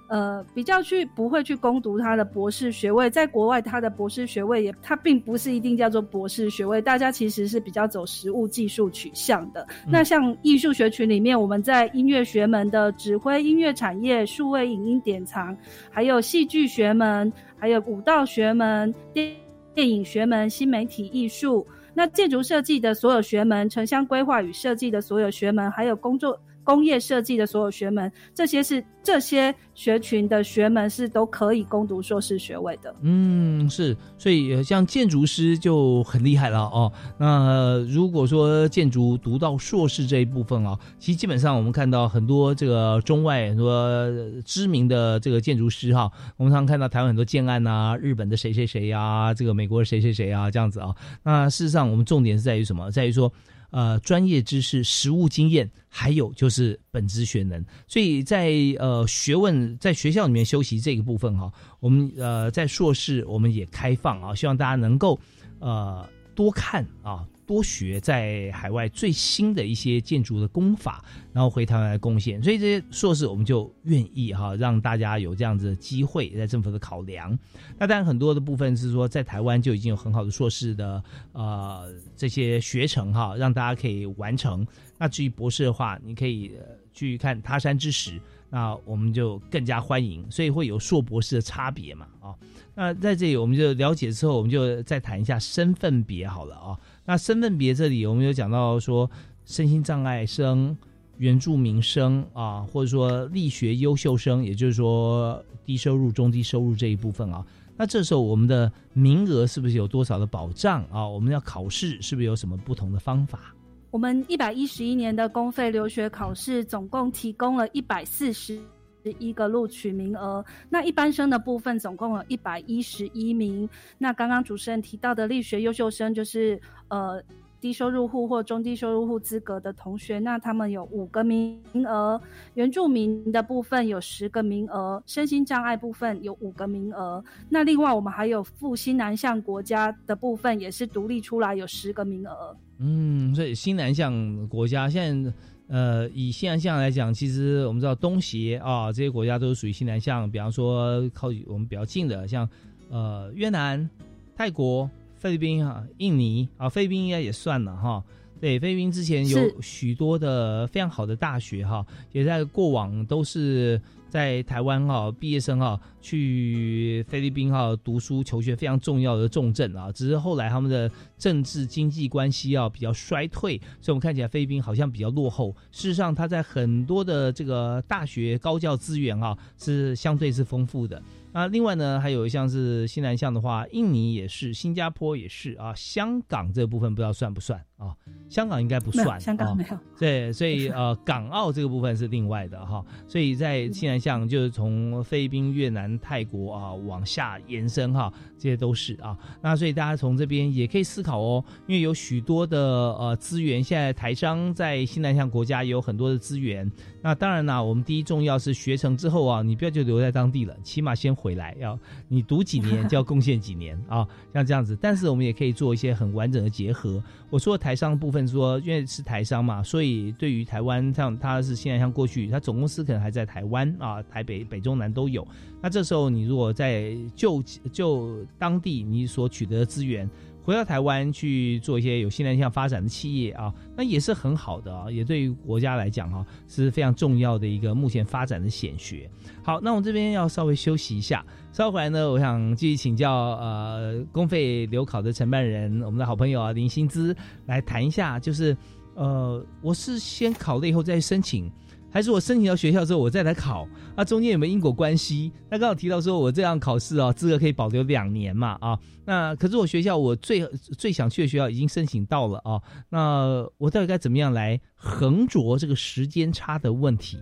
[0.10, 9.68] 呃，比较去不会去攻读他的博士学位，在国外他的博士学位也，他并不是一定叫做博士学位，大家其实是比较走实物技术取向的。
[9.88, 15.56] 那像艺术学群里面，我们在音乐学门的指挥音乐产业、数位影音典藏，
[15.92, 19.32] 还有戏剧学门，还有舞蹈学门、电
[19.76, 26.36] 电影学门、新媒体艺术，那建筑设计的所有学门、城乡规划与设计的所有学门，还有工作。
[26.70, 32.96] 工业设计的所有学门，这些是这些学群的学门是都可以攻读硕士学位的。
[33.02, 36.92] 嗯，是，所以像建筑师就很厉害了哦。
[37.18, 44.08] 那如果说建筑读到硕士这一部分啊，其实基本上我们看到很多这个中外很多
[44.46, 50.94] 知名的这个建筑师哈，我们常看到台湾很多建案呐，日本的谁谁谁呀，这个美国的谁谁谁啊，这样子啊。
[51.24, 52.92] 那事实上，我们重点是在于什么？
[52.92, 53.34] 在于说。
[53.72, 65.20] 呃，专业知识、实务经验，还有就是本职学能，所以在呃学问在学校里面修习这个部分哈，我们呃在硕士我们也开放啊，希望大家能够
[65.60, 67.26] 呃多看啊。
[67.50, 77.36] 多学在海外最新的一些建筑的功法，然后回台湾来贡献，所以这些硕士我们就愿意哈，让大家有这样子的机会，在政府的考量。
[77.76, 84.64] 那当然很多的部分是说，在台湾就已经有很好的硕士的呃这些学程哈，让大家可以完成。
[85.00, 86.52] 那至于博士的话，你可以
[86.94, 88.22] 去看他山之石，
[88.52, 90.24] 那我们就更加欢迎。
[90.30, 92.36] 所以会有硕博士的差别嘛啊？
[92.76, 96.78] 那在这里我们就了解之后，我们就再谈一下身份别好了啊。
[97.10, 99.10] 那身份别这里，我们有讲到说，
[99.44, 100.78] 身心障碍生、
[101.18, 107.44] 原住民生啊，或者说力学优秀生，也就是说低收入、中低收入这一部分啊。
[107.76, 111.08] 那这时候我们的名额是不是有多少的保障啊？
[111.08, 113.56] 我们要考试是不是有什么不同的方法？
[113.90, 118.62] 我们一百一十一年的公费留学考试总共提供了一百四十
[119.04, 120.44] 十一个录取名额。
[120.70, 123.70] 那一般生的部分总共有一百一十一名。
[123.98, 127.22] 那刚刚主持人提到的力学优秀生，就是呃。
[127.62, 132.18] 低收入户或中低收入户资格的同学，那他们有五个名额；
[132.54, 137.22] 原住民的部分有十个名额；身心障碍部分有五个名额。
[137.50, 142.56] 那另外我们还有赴新南向国家的部分，也是独立出来有十个名额。
[142.78, 145.30] 嗯，所以新南向国家现在，
[145.70, 152.50] 呃，以西南向来讲，其实我们知道东协啊这些国家都是属于西南向，比方说靠我们比较近的，像
[152.90, 153.90] 呃越南、
[154.36, 154.90] 泰国。
[155.22, 158.02] 菲律宾啊，印尼啊，菲律宾应该也算了哈。
[158.40, 169.92] 对，菲律宾之前有许多的非常好的大学哈，也在过往都是在台湾哈毕业生哈去菲律宾哈读书求学非常重要的重镇啊。
[169.92, 175.54] 只是后来他们的政治经济关系啊比较衰退，所以我们看起来菲律宾好像比较落后。
[175.72, 181.02] 事实上，它在很多的这个大学高教资源啊是相对是丰富的。
[181.32, 187.96] 啊，另外呢，还有像是西南向的话，印尼也是，新加坡也是啊，香港这部分不知道算不算啊？
[188.30, 189.78] 香港应该不算，香港没有。
[190.00, 192.86] 对，所以呃，港澳这个部分是另外的哈。
[193.08, 199.18] 所以在西南向就是从菲律宾、越南、泰国啊往下延伸哈，这些都是啊。
[199.42, 206.72] 那所以大家从这边也可以思考哦，因为有许多的呃资源，现在台商在西南向国家也有很多的资源。
[207.02, 211.78] 那当然啦，我们第一重要是学成之后啊，你不要就留在当地了，起码先回来，要
[212.08, 214.78] 你读几年就要贡献几年啊，像这样子。
[214.80, 217.02] 但是我们也可以做一些很完整的结合。
[217.30, 225.28] 我说台商部分说，因为是台商嘛，所以对于台湾像他是现在像过去，他总公司可能还在台湾啊，台北、北中南都有。
[225.62, 227.42] 那这时候你如果在就
[227.72, 230.10] 就当地你所取得的资源。
[230.42, 239.08] 回到台湾去做一些有新南向发展的企业啊，那也是很好的啊，也对于国家来讲哈是非常重要的一个目前发展的显学。
[239.44, 247.16] 好，那我这边要稍微休息一下，稍后回来呢，我想继续请教呃公费留考的承办人，我们的好朋友啊林新姿
[247.48, 248.56] 来谈一下，就是
[248.96, 251.52] 呃我是先考了以后再申请。
[251.92, 255.32] 还是我申请到学校之后，我再来考，那中间有没有因果关系？
[255.50, 258.80] 那刚好提到说我这样考试哦，资格可以保留两年嘛啊？
[259.06, 260.46] 那可是我学校我最
[260.78, 267.18] 最想去的学校已经申请到了啊，那我到底该怎么样来横着这个时间差的问题？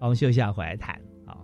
[0.00, 0.94] 我们休息一下回来谈
[1.26, 1.34] 啊。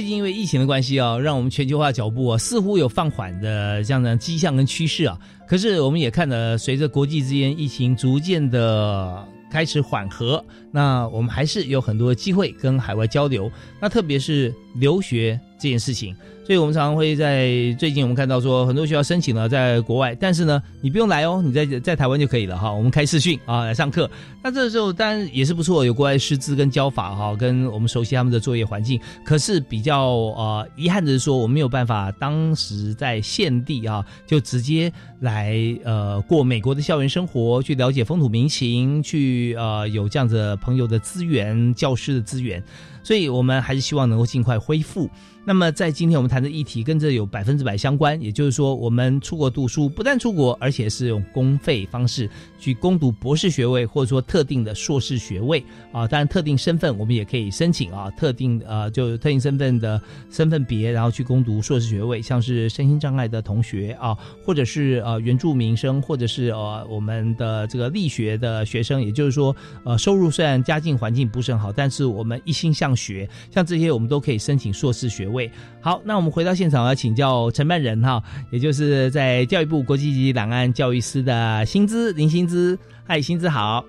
[0.00, 5.18] 最近因为疫情的关系啊，让我们全球化脚步啊似乎有放缓的这样的迹象跟趋势啊。
[5.46, 9.22] 可是我们也看了，随着国际之间疫情逐渐的
[9.52, 10.42] 开始缓和，
[10.72, 13.52] 那我们还是有很多机会跟海外交流。
[13.78, 16.16] 那特别是留学这件事情。
[16.50, 17.46] 所以我们常常会在
[17.78, 22.72] 最近，我们看到说很多学校申请了在国外，但是呢，你不用来哦，你在在台湾就可以了哈。
[22.72, 24.10] 我们开视讯啊来上课，
[24.42, 29.00] 那这时候当然也是不错，有国外师资跟教法哈，跟我们熟悉他们的作业环境。
[29.24, 42.60] 可是比较呃遗憾的是说，我没有办法当时在现地啊就直接来呃过美国的校园生活，去了解风土民情，去呃有这样子朋友的资源、教师的资源，
[43.04, 45.08] 所以我们还是希望能够尽快恢复。
[45.42, 52.28] 那么，在今天我们谈的议题跟这有百分之百相关，也就是说，我们出国读书不但出国，而且是用公费方式
[52.58, 56.06] 去攻读博士学位，或者说特定的硕士学位啊。
[56.06, 64.14] 当然，特定身份我们也可以申请啊，特定呃，就特定身份的身份别，然后去攻读硕士学位，像是身心障碍的同学啊，
[64.44, 75.30] 或者是呃原住民生，或者是呃我们的这个力学的学生，也就是说，呃，收入虽然家境环境不是很好，但是我们一心向学，像这些我们都可以申请硕士学。
[75.30, 75.39] 位
[75.80, 78.20] 好，那我们回到现场要请教承办人哈，
[78.50, 83.84] 也就是在教育部国际级两岸教育司的薪资林薪资，嗨，薪资好，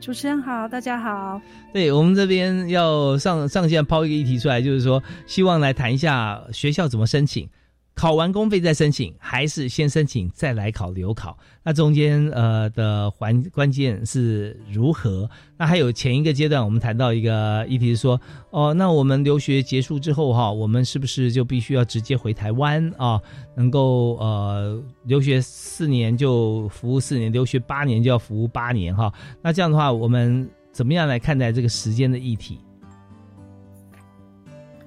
[0.00, 1.40] 主持人好，大家好。
[1.72, 7.48] 对我们这边要上上线抛一个议题出来，就是说希望来谈一下学校怎么申请。
[7.94, 11.38] 考完公费再申请，还是先申请再来考留考？
[11.62, 15.30] 那中间呃的环关键是如何？
[15.56, 18.20] 那还有前一个阶段，我们谈到一个议题是说，
[18.50, 23.20] 哦，那我们留学结束之后哈，我们是不是就必须要直接回台湾啊？
[23.54, 29.12] 能够呃留学四年就服务四年，留学八年就要服务八年哈？
[29.40, 32.58] 那这样的话，我们怎么样来看待这个时间的议题？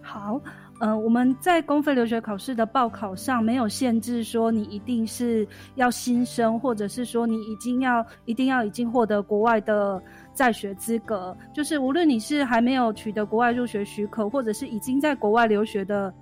[0.02, 0.42] 好。
[0.80, 10.00] 呃，我们在公费留学考试的报考上没有限制说你一定是要新生，或者是说你已经要一定要已经获得国外的
[10.34, 11.36] 在学资格。
[11.52, 16.14] 就是无论你是还没有取得国外入学许可，或者是已经在国外留学的，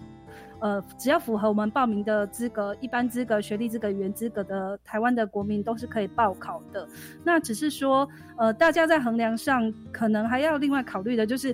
[0.60, 6.88] 呃，只要符合我们报名的资格，一般资格、学历资格、语言资格的台湾的国民都是可以报考的。
[7.26, 11.54] 那只是说，呃，大家在衡量上可能还要另外考虑的就是。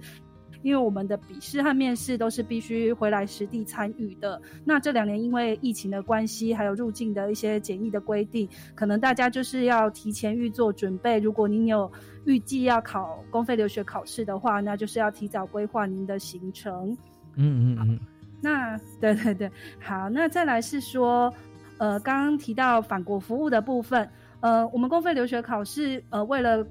[0.64, 4.42] 因为我们的笔试和面试都是必须回来实地参与的。
[4.64, 11.20] 那这两年因为疫情的关系，还有入境的一些检疫的规定，可能大家就是要提前预做准备。
[11.20, 11.92] 如果您有
[12.26, 16.96] 预计要考公费留学考试的话，那就是要提早规划您的行程。
[17.36, 18.00] 嗯嗯嗯。
[18.42, 20.10] 那对对对，好。
[20.10, 21.34] 那再来是说，
[21.78, 24.08] 呃，刚刚提到返国服务的部分，
[24.40, 26.66] 呃，我们公费留学考试，呃，为了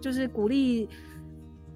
[0.00, 0.88] 就是鼓励。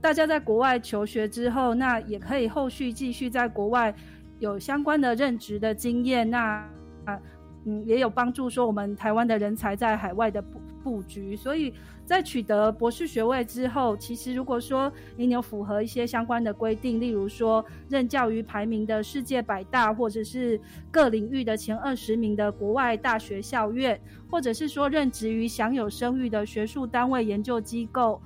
[0.01, 3.95] 大家在国外求学之后，那也可以后续继续在国外
[4.39, 6.29] 有相关的任职的经验。
[6.29, 6.67] 那
[7.05, 7.21] 啊，
[7.67, 11.37] 嗯，也有帮助说我们台湾的人才在海外的布布局。
[11.37, 11.75] 所以
[12.07, 20.59] 在取得博士学位之后，其实如果说您有符合一些相关的规定，例如说任教于排名的世界百大，或者是
[20.91, 28.19] 各领域的前二十名的国外大学校院，或者是说任职于享有声誉的学术单位、研究机构。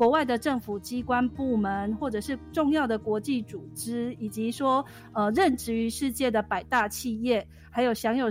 [0.00, 4.82] 国外的政府机关部门，或者是重要的国际组织，以及说
[5.12, 8.26] 呃任职于世界的百大企业，还有享有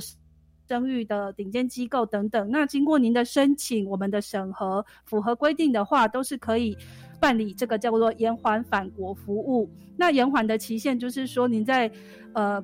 [0.67, 2.49] 声誉的顶尖机构等等。
[2.49, 6.75] 那经过您的申请，我们的审核符合规定的话，都是可以
[7.19, 9.69] 办理这个叫做延缓返国服务。
[9.95, 11.91] 那延缓的期限就是说，您在
[12.33, 12.59] 呃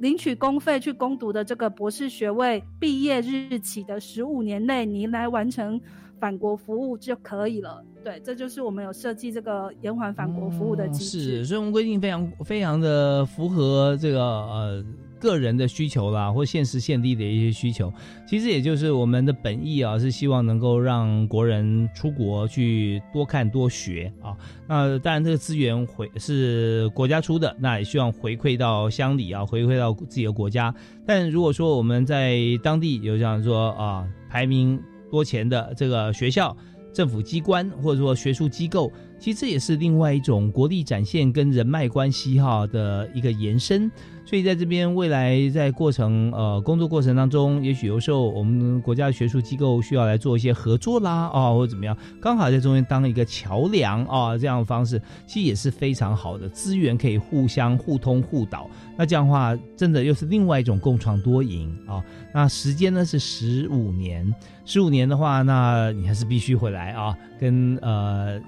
[0.00, 5.78] 领取公费去攻读的这个博士学位毕业日起的十五年内，您来完成。
[6.24, 11.20] 返国服务就可以了，对，这就是我们有设计这个延缓返国服务的机制。
[11.20, 14.84] 是，所以我们规定非常非常的符合这个呃
[15.20, 17.92] 个人的需求啦，或现实现地的一些需求。
[18.26, 24.34] 其实也就是我们的本意啊，是希望能够让国人出国去多看多学啊。
[24.66, 30.74] 那当然这个资源回是国家出的，那也希望回馈到乡里啊，回馈到自己的国家。
[31.06, 34.80] 但如果说我们在当地有这样说啊，排名。
[35.14, 36.56] 多钱的这个学校、
[36.92, 43.88] 政府机关或者说学术机构，其实这也是另外一种国力展现跟人脉关系哈的一个延伸。
[44.24, 58.68] 所以在这边未来在过程呃工作过程当中，也许有时候我们国家的学术机构需要来做一些合作啦啊，或者怎么样，刚好在中间当一个桥梁啊，这样的方式其实也是非常好的，资源可以互相互通互导。
[58.96, 62.02] 那这样的话，真的又是另外一种共创多赢啊。
[62.32, 68.40] 那时间呢是十五年，十五年的话，那你还是必须回来啊，跟呃。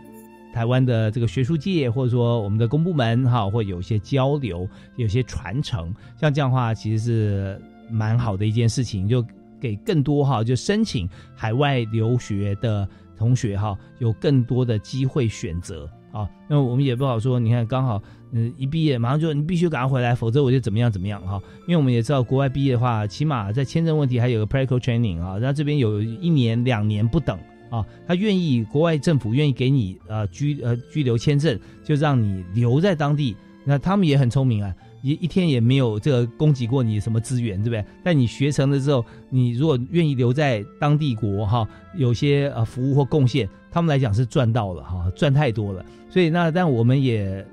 [0.56, 9.22] 台湾的这个学术界，或者说我们的公部门哈，会有一些交流，有些传承，像这样的话，其实是蛮好的一件事情，就
[9.60, 12.88] 给更多哈，就申请海外留学的
[13.18, 16.26] 同学哈，有更多的机会选择啊。
[16.48, 18.02] 那我们也不好说，你看刚好
[18.32, 21.38] 嗯一毕业马上就你必须赶快回来，否则我就怎么样怎么样哈。
[21.68, 27.38] 因为我们也知道国外毕业的话，起码在签证问题还有个 practical training 啊，那这边有一年两年不等。
[27.76, 33.36] 啊，他愿意，国外政府愿意给你呃居呃居留签证，就让你留在当地。
[33.64, 37.84] 那他们也很聪明啊，一一天也没有这个供给过你什么资源，对不对？
[38.04, 45.84] 但你学成了之后，你如果愿意留在当地国哈，有些呃服务或贡献，他们来讲是赚到了哈，赚太多了。
[46.08, 47.44] 所以那但我们也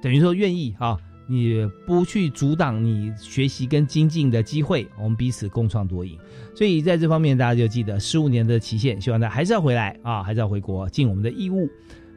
[0.00, 0.96] 等于说愿意哈。
[1.26, 6.18] 你不去阻挡你学习跟精进的机会，我们彼此共创多赢。
[6.54, 11.68] 所以在这方面，大家就记得十五年的期限，希望大家还是要回来啊，还是要回国尽我们的义务。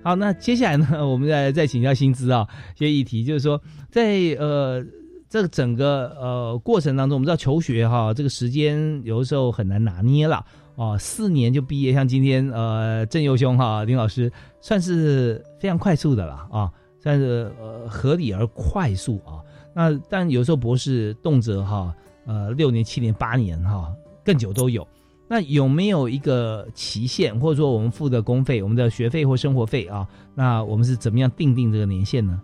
[0.02, 4.86] 好，那接下来呢， 我们再再请教薪资啊，一些议题，就是说在呃
[5.28, 10.46] 这个整个呃过程当中，我们知道求学哈，这个时间有的时候很难拿捏了
[10.76, 14.32] 哦，四年就毕业，像今天呃郑佑兄哈林老师，
[14.62, 16.72] 算是非常快速的了啊。
[17.00, 19.40] 算是呃合理而快速啊，
[19.74, 21.96] 那但有时候博士动辄哈
[22.26, 23.92] 呃六年七年八年哈
[24.24, 24.88] 更久都有，
[25.28, 32.42] 那有没有一个期限，或者说我们付的公费、我们的学费或生活费啊，那我们是怎么样定定这个年限呢？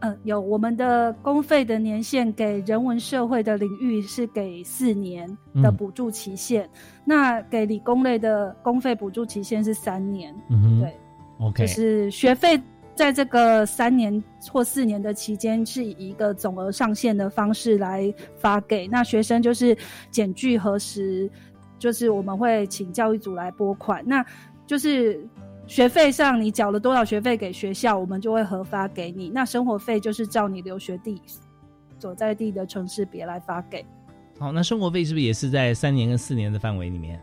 [0.00, 6.68] 嗯，有我们的公费的年限给人文社会的领域是给四年的补助期限，
[7.04, 10.34] 那给理工类的公费补助期限是三年。
[10.50, 10.92] 嗯哼，对
[11.42, 12.60] ，OK，就是学费
[12.94, 19.76] 在这个三年或四年的期间是以一个总额上限的方式来发给，那学生就是
[20.10, 21.30] 检具核实，
[21.78, 24.24] 就是我们会请教育组来拨款，那
[24.66, 25.26] 就是。
[25.64, 29.30] 学费上，你缴了多少学费给学校，我们就会核发给你。
[29.30, 31.22] 那生活费就是照你留学地
[32.00, 33.82] 所在地的城市别来发给。
[34.40, 37.18] 好，那生活费是不是也是在三年跟四年的范围里面？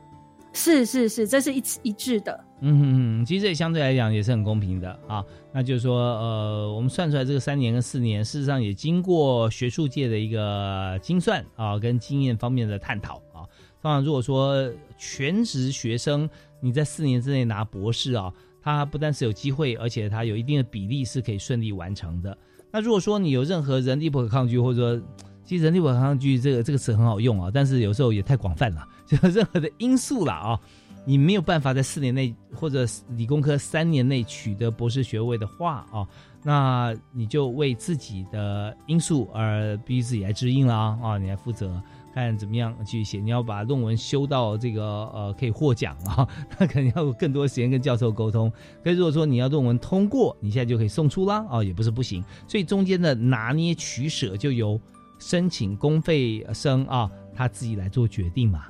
[0.54, 2.44] 是是是，这是一一致的。
[2.62, 5.24] 嗯嗯嗯，其实这相对来讲也是很公平的啊。
[5.54, 13.48] 那就是说，呃，我们算出来这个三年跟四年，事实上也经过学术界的一个精算啊，跟经验方面的探讨啊。
[13.82, 16.30] 当然，如果说全职学生。
[16.62, 18.30] 你在四年之内拿博士啊，
[18.62, 22.38] 他不但是有机会，而且他有一定的比例是可以顺利完成的。
[22.70, 25.08] 那如果说你有任何人力不可抗拒，或者说
[25.46, 30.60] 其实人力不可抗拒这个这个词很好用啊，但是有时候也太广泛了，就任何的因素了啊，
[31.04, 32.86] 你没有办法在四年内或者
[33.18, 36.08] 理工科三年内取得博士学位的话啊，
[36.44, 41.82] 那你就为自己的因素而逼自己来支应了啊，你来负责。
[42.12, 44.84] 看怎么样去写，你要把论文修到这个
[45.14, 46.28] 呃可以获奖啊，
[46.60, 48.52] 那肯定要有更多时间跟教授沟通。
[48.84, 52.24] 可是如果说你要论文通过，你现在就可以送出啦，哦也不是不行。
[52.48, 54.82] 所以中间的拿捏取舍就由
[55.20, 58.66] 申请公费生啊他自己来做决定嘛。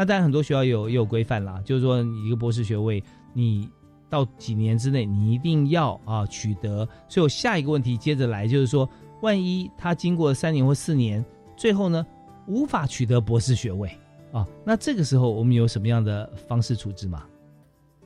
[0.00, 3.68] 那当然很多学校有也有规范啦，就是说你一个博士学位，你
[4.08, 6.88] 到几年之内你一定要啊取得。
[7.06, 8.88] 所以我下一个问题接着来，就是说
[9.20, 11.22] 万一他经过三年或四年，
[11.54, 12.06] 最后呢？
[12.46, 13.90] 无法取得博士学位
[14.32, 17.24] 啊，那这个时候我们有什么样的方式处置吗？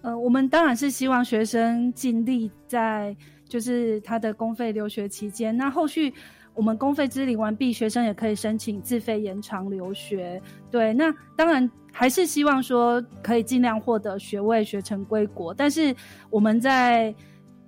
[0.02, 3.16] 呃，我们当然是希望学生尽力在
[3.48, 6.12] 就是他的公费留学期间，那后续
[6.54, 10.40] 我们公费支领完毕，学生也可以申请自费延长留学。
[10.70, 15.52] 对，那当然还是希望说可以尽量获得学位，学成归国。
[15.52, 15.94] 但是
[16.30, 17.14] 我们在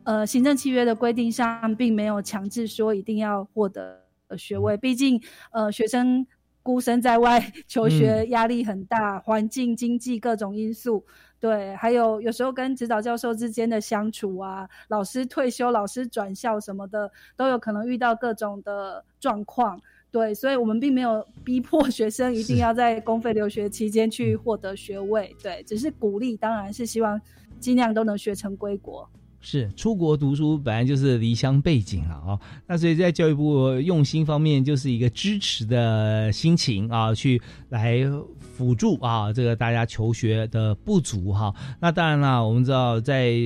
[0.04, 4.00] 呃行政契约的规定上，并没有强制说一定要获得
[4.38, 5.20] 学位，毕竟
[5.50, 6.26] 呃学生。
[6.66, 11.06] 孤身在外求学，压力很大，环境、经济各种因素，
[11.46, 19.80] 对，还有有时候跟指导教授之间的相处啊，老师退休、老师转校什么的，都有可能遇到各种的状况，
[20.10, 27.20] 对，所以我们并没有逼迫学生一定要在公费留学期间去获得学位，对，只是鼓励，当然是希望
[27.60, 29.08] 尽量都能学成归国。
[29.48, 38.00] 是出国读书本来就是离乡背景了啊，那所以在教育部用心方面就是一个支持的心情啊，去来
[38.40, 41.54] 辅助啊这个大家求学的不足哈。
[41.78, 43.36] 那当然啦，我们知道在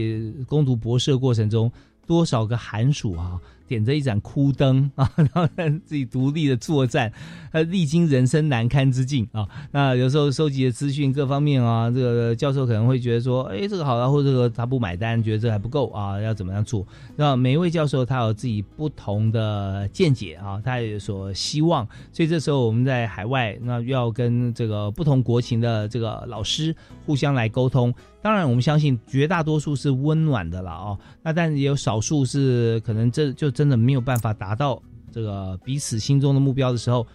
[0.47, 1.71] 攻读博士的过程中，
[2.07, 3.39] 多少个寒暑啊。
[3.71, 5.47] 点着一盏枯灯啊， 然后
[5.85, 7.13] 自己独立的作战，
[7.53, 9.47] 呃，历经人生难堪之境啊。
[9.71, 16.85] 那有时候收集的资讯各方面啊，这个教授可能会觉得说，哎，这个好啊，或者这个他不买单，觉得这还不够啊，要怎么样做？
[17.15, 21.87] 那每一位教授他有自己不同的见解啊，他有所希望。
[22.11, 26.75] 所以这时候我们在海外，那要跟这个不同国情的这个老师
[27.07, 27.95] 互相来沟通。
[28.23, 30.99] 当然，我们相信绝大多数是温暖的了哦。
[31.23, 34.83] 那但也有少数是可能这就真的没有办法达到
[35.13, 37.07] 这个彼此心中的目标的时候，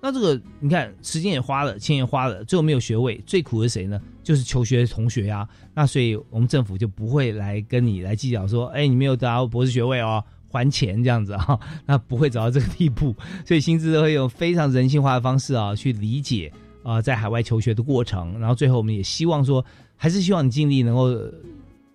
[0.00, 4.00] 那这个你看时间也花了，钱也花了，最后没有学位，最苦的谁呢？
[4.22, 5.48] 就是求学的同学呀。
[5.74, 10.22] 那所以我们政府就不会来跟你来计较说，哎，你没有得到博士学位哦，
[10.52, 13.12] 还钱这样子啊，那不会走到这个地步。
[13.44, 16.52] 所以薪资都会用非常人性化的方式啊去理解
[16.84, 19.64] 啊在海外求学的过程，然后最后我们也希望说。
[20.00, 21.10] 还是希望你尽力能够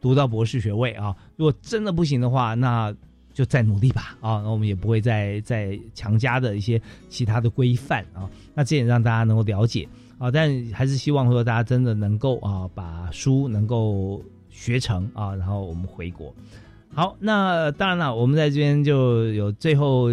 [0.01, 1.15] 读到博士学位啊！
[1.37, 2.93] 如果真的不行的话，那
[3.33, 4.41] 就再努力吧啊！
[4.43, 6.79] 那我们也不会再再强加的一些
[7.09, 8.29] 其他的规范啊。
[8.53, 10.29] 那这也让大家能够了解啊。
[10.29, 16.33] 但还是希望说大家真的能够啊，把书能够学成啊，然后我们回国。
[16.93, 20.11] 好，那当然了，我们在这边就有最后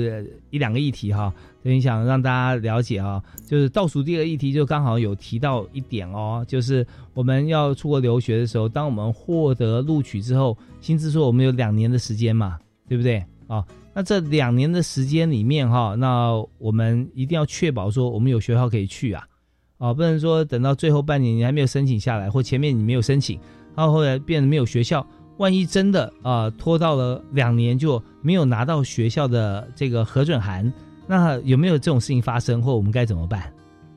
[0.48, 1.32] 一两个议题哈。
[1.62, 12.58] 等于想让大家了解啊，就是倒数第二个议题，就刚好有提到一点哦，就是我们要出国留学的时候，当我们获得录取之后，薪资说我们有两年的时间嘛，
[12.90, 13.64] 对不对啊？
[13.94, 19.24] 那这两年的时间里面哈，那我们一定要确保说我们有学校可以去啊，
[19.78, 23.38] 啊，不能说等到最后半年你还没有申请下来，或前面你没有申请，
[23.76, 30.72] 然后后来变得没有学校，万一真的啊拖到了两年就没有拿到学校的这个核准函。
[31.06, 33.52] 那有没有这种事情发生，或我们该怎么办？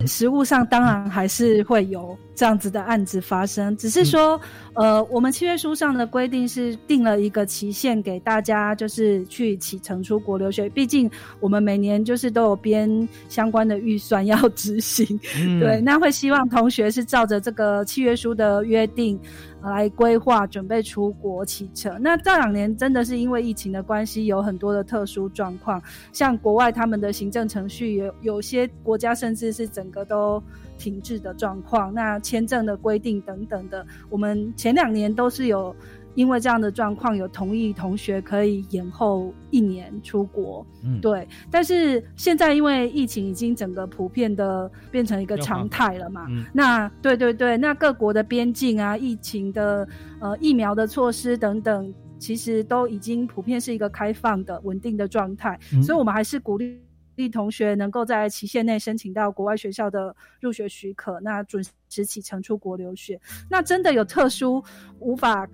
[0.08, 4.40] 实物上当然还是会有这样子的案子发生，只是说，
[4.76, 10.70] 呃，我们契约书上的规定是定了一个期限给大家，就是去启程出国留学。
[10.70, 15.20] 毕竟我们每年就是都有编相关的预算要执行，
[15.60, 19.20] 对，那会希望同学是照着这个契约书的约定。
[19.64, 21.98] 来规划准备出国启程。
[22.02, 25.82] 那这两年真的是因为疫情的关系，有很多的特殊状况，
[26.12, 30.44] 像国外他们的行政程序有有些国家甚至是整个都
[30.78, 31.94] 停滞的状况。
[31.94, 35.74] 那签证的规定等等的，我们前两年都是有。
[36.16, 41.28] 因为这样的状况，有同意同学可以延后一年出国，嗯，对。
[41.50, 49.88] 但是现在因为疫情已经整个普遍的变成一个常态了嘛，嗯那对对对，那各国的边境啊，疫情的
[50.20, 56.80] 呃疫苗的措施等等，其实都已经普遍是一个开放的稳定的状态，所以我们还是鼓励
[57.30, 63.20] 同学能够在期限内申请到国外学校的入学许可，那准时启程出国留学。
[63.50, 64.64] 那真的有特殊
[65.00, 65.48] 无法。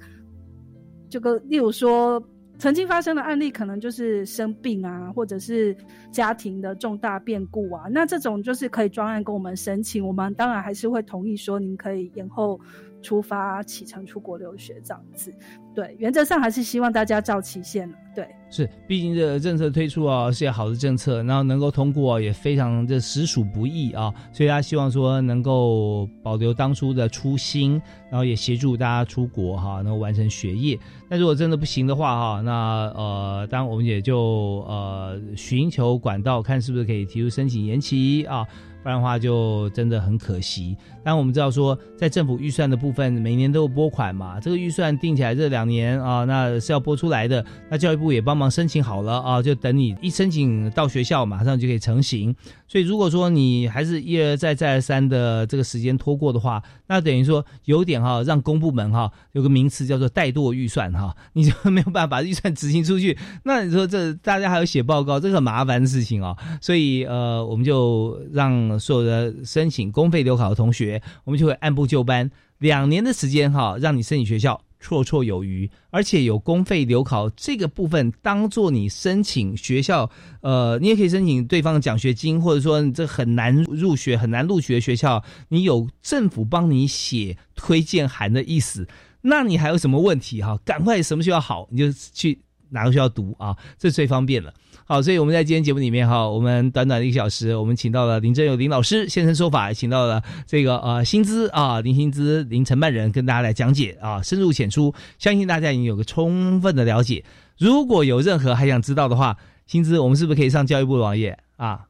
[1.11, 2.23] 这个，例如说，
[2.59, 5.75] 曾经发生的案例，可能就是生病啊，或者是
[6.11, 12.59] 家庭的重大变故啊，那这种就是可以专案跟我们申请，我们当然还是会同意说，您可以延后
[13.01, 15.33] 出发启程出国留学这样子。
[15.75, 30.77] 对，原则上还是希望大家照期限对，是，毕竟这个政策推出啊，是好的政策，然后能够通过也非常的实属不易啊，所以他希望说能够保留当初的初心，然后也协助大家出国哈，能够完成学业。
[31.07, 38.45] 那如果真的不行的话哈，那呃，当然我们也就呃寻求管道，看是不是可以提出申请延期啊。
[38.81, 40.75] 不然的话就真的很可惜。
[41.03, 44.39] 但我们知道说，在政府预算的部分，每年都有拨款嘛。
[44.39, 47.43] 这个预算定起来这两年啊，那是要拨出来的。
[47.69, 52.35] 那教育部也帮忙申请好了啊，就等你一申请到学校，马上就可以成型。
[52.67, 63.17] 所以如果说你还是一而再再而三的这个时间拖过的话，那等于说有点哈，让公部门哈有个名词叫做怠惰预算哈，你就没有办法预算执行出去。
[63.43, 66.35] 那你说这大家还要写报告，这个很麻烦的事情啊。
[66.61, 74.61] 所以呃，我们就让所有的申请公费留考的同学，我们就会按部就班，两年的时间哈，让你申请学校。
[74.81, 80.09] 绰绰有余，而且有公费留考这个部分，当做你申请学校，
[80.39, 88.87] 呃，你也可以申请对方的奖学金，或者说你这很难入学、很难录取的学校，你有政府帮你写推荐函的意思，
[89.19, 90.57] 那你还有什么问题哈？
[90.63, 92.39] 赶快什么学校好，你就去
[92.69, 94.53] 哪个学校读啊，这最方便了。
[94.85, 107.23] 好，所以我们在今天节目里面哈，我们短短的一个小时，我们请到了林正友林老师现身说法，请到了这个呃薪资啊林薪资林承办人跟大家来讲解啊，深入浅出，相信大家已经有个充分的了解。
[107.57, 111.88] 如果有任何还想知道的话，薪资我们是不是可以上教育部的网页啊？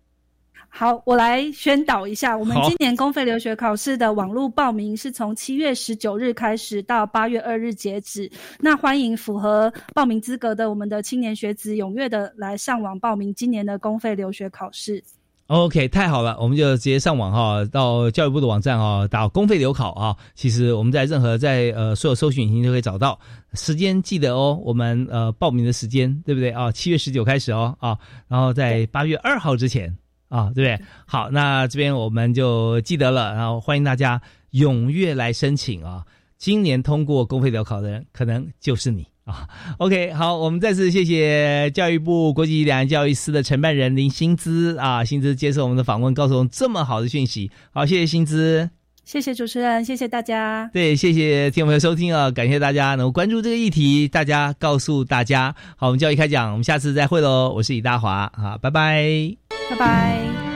[0.71, 8.31] 好，我来宣导一下，我们今年公费留学考试的网络报名是从七月十九日开始到八月二日截止。
[8.59, 15.03] 那欢迎符合报名资格的我们的青年学子踊跃的来上网报名今年的公费留学考试。
[15.47, 20.15] OK，太好了，我们就直接上网哈，到教育部的网站哈，打公费留考啊。
[20.33, 23.19] 其实我们在任何在呃所有搜寻引擎都可以找到。
[23.53, 26.71] 时间记得哦，我们呃报名的时间对不对啊？
[26.71, 27.97] 七月十九开始哦啊，
[28.29, 29.93] 然后在八月二号之前。
[30.29, 30.79] 啊，对不对？
[31.05, 34.21] 好，那这边我们就记得了，然后欢迎大家
[34.53, 36.05] 踊跃来申请啊！
[36.37, 39.45] 今年通过公费留考的人，可能就是你啊。
[39.77, 47.51] OK，好，我们再次谢谢教育部国际两岸教育司的承办人林薪资啊，薪资接受我们的访问，告诉我们这么好的讯息。
[47.71, 48.69] 好，谢谢薪资，
[49.03, 50.69] 谢谢主持人，谢谢大家。
[50.71, 55.53] 对，谢谢听众朋友收听啊，感谢大家能够关注这个议题，大家告诉大家。
[55.75, 57.51] 好，我们教育开讲，我们下次再会喽。
[57.53, 59.48] 我是李大华，啊，拜拜。
[59.69, 60.48] 拜拜。